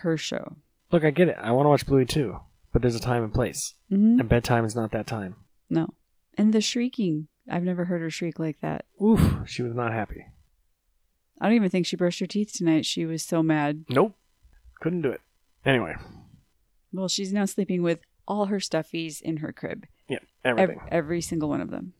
[0.02, 0.58] her show.
[0.92, 1.38] Look, I get it.
[1.42, 2.40] I want to watch Bluey too,
[2.72, 5.38] but there's a time and place, hmm and bedtime is not that time.
[5.72, 5.96] No,
[6.38, 7.28] and the shrieking.
[7.50, 8.86] I've never heard her shriek like that.
[9.04, 10.24] Oof, she was not happy.
[11.42, 12.86] I don't even think she brushed her teeth tonight.
[12.86, 13.86] She was so mad.
[13.90, 14.14] Nope,
[14.82, 15.22] couldn't do it.
[15.66, 15.96] Anyway,
[16.94, 19.86] Well, she's now sleeping with all her stuffies in her crib.
[20.08, 20.80] yeah, everything.
[20.92, 21.94] every single one of them.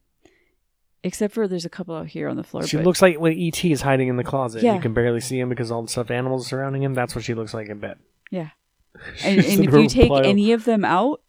[1.04, 2.66] Except for there's a couple out here on the floor.
[2.66, 4.64] She but looks like when ET is hiding in the closet.
[4.64, 4.74] Yeah.
[4.74, 6.96] You can barely see him because all the stuffed animals surrounding him.
[6.96, 8.00] That's what she looks like in bed.
[8.32, 8.50] Yeah.
[9.26, 10.26] And, She's and if you take pile.
[10.26, 11.22] any of them out,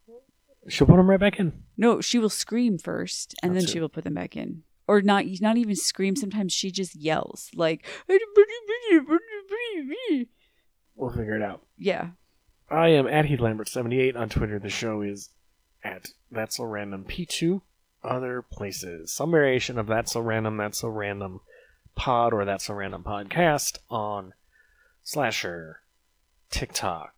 [0.69, 1.65] she'll put them right back in.
[1.77, 4.63] no, she will scream first, and That's then she will put them back in.
[4.87, 6.15] Or not, not even scream.
[6.15, 7.85] Sometimes she just yells like,
[10.95, 11.63] We'll figure it out.
[11.77, 12.11] yeah.
[12.71, 14.59] I am at Heath Lambert seventy eight on Twitter.
[14.59, 15.31] The show is
[15.85, 17.61] at That's So Random P2.
[18.05, 21.41] Other places, some variation of That's So Random, That's So Random
[21.97, 24.33] Pod or That's So Random Podcast on
[25.03, 25.81] Slasher,
[26.51, 27.15] TikTok,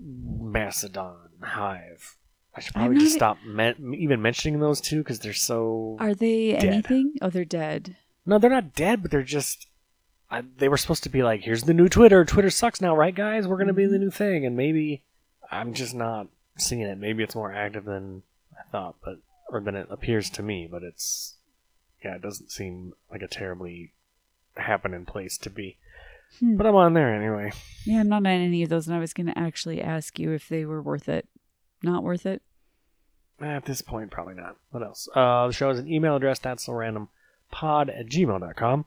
[0.00, 2.16] Mastodon, Hive.
[2.54, 5.96] I should probably just stop me- even mentioning those two because they're so.
[6.00, 6.64] Are they Dead.
[6.64, 7.14] anything?
[7.22, 7.96] Oh, they're dead.
[8.26, 9.67] No, they're not dead, but they're just.
[10.30, 12.24] I, they were supposed to be like, here's the new Twitter.
[12.24, 13.46] Twitter sucks now, right, guys?
[13.46, 14.44] We're going to be the new thing.
[14.44, 15.04] And maybe
[15.50, 16.98] I'm just not seeing it.
[16.98, 18.22] Maybe it's more active than
[18.58, 19.20] I thought, but
[19.50, 20.68] or than it appears to me.
[20.70, 21.34] But it's.
[22.04, 23.92] Yeah, it doesn't seem like a terribly
[24.56, 25.78] happening place to be.
[26.38, 26.56] Hmm.
[26.56, 27.52] But I'm on there anyway.
[27.84, 30.32] Yeah, I'm not on any of those, and I was going to actually ask you
[30.32, 31.26] if they were worth it.
[31.82, 32.42] Not worth it?
[33.40, 34.56] At this point, probably not.
[34.70, 35.08] What else?
[35.14, 36.38] Uh, the show has an email address.
[36.38, 37.08] That's so random
[37.50, 38.84] pod at gmail.com.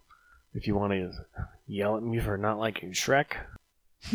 [0.53, 1.11] If you want to
[1.65, 3.37] yell at me for not liking Shrek,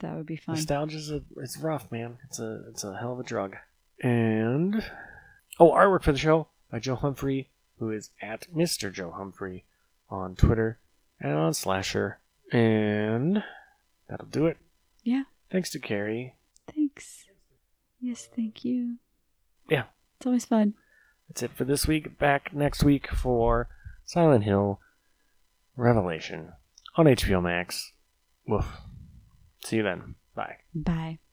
[0.00, 0.54] that would be fun.
[0.54, 2.18] Nostalgia's a, it's rough, man.
[2.26, 3.56] It's a it's a hell of a drug.
[4.00, 4.84] And
[5.58, 8.92] oh, artwork for the show by Joe Humphrey, who is at Mr.
[8.92, 9.64] Joe Humphrey
[10.08, 10.78] on Twitter
[11.20, 12.18] and on Slasher.
[12.52, 13.42] And
[14.08, 14.58] that'll do it.
[15.02, 15.24] Yeah.
[15.50, 16.34] Thanks to Carrie.
[16.72, 17.24] Thanks.
[18.00, 18.96] Yes, thank you.
[19.68, 19.84] Yeah.
[20.18, 20.74] It's always fun.
[21.28, 22.18] That's it for this week.
[22.18, 23.68] Back next week for
[24.08, 24.80] Silent Hill
[25.76, 26.54] Revelation
[26.96, 27.92] on HBO Max.
[28.46, 28.66] Woof.
[29.66, 30.14] See you then.
[30.34, 30.56] Bye.
[30.74, 31.18] Bye.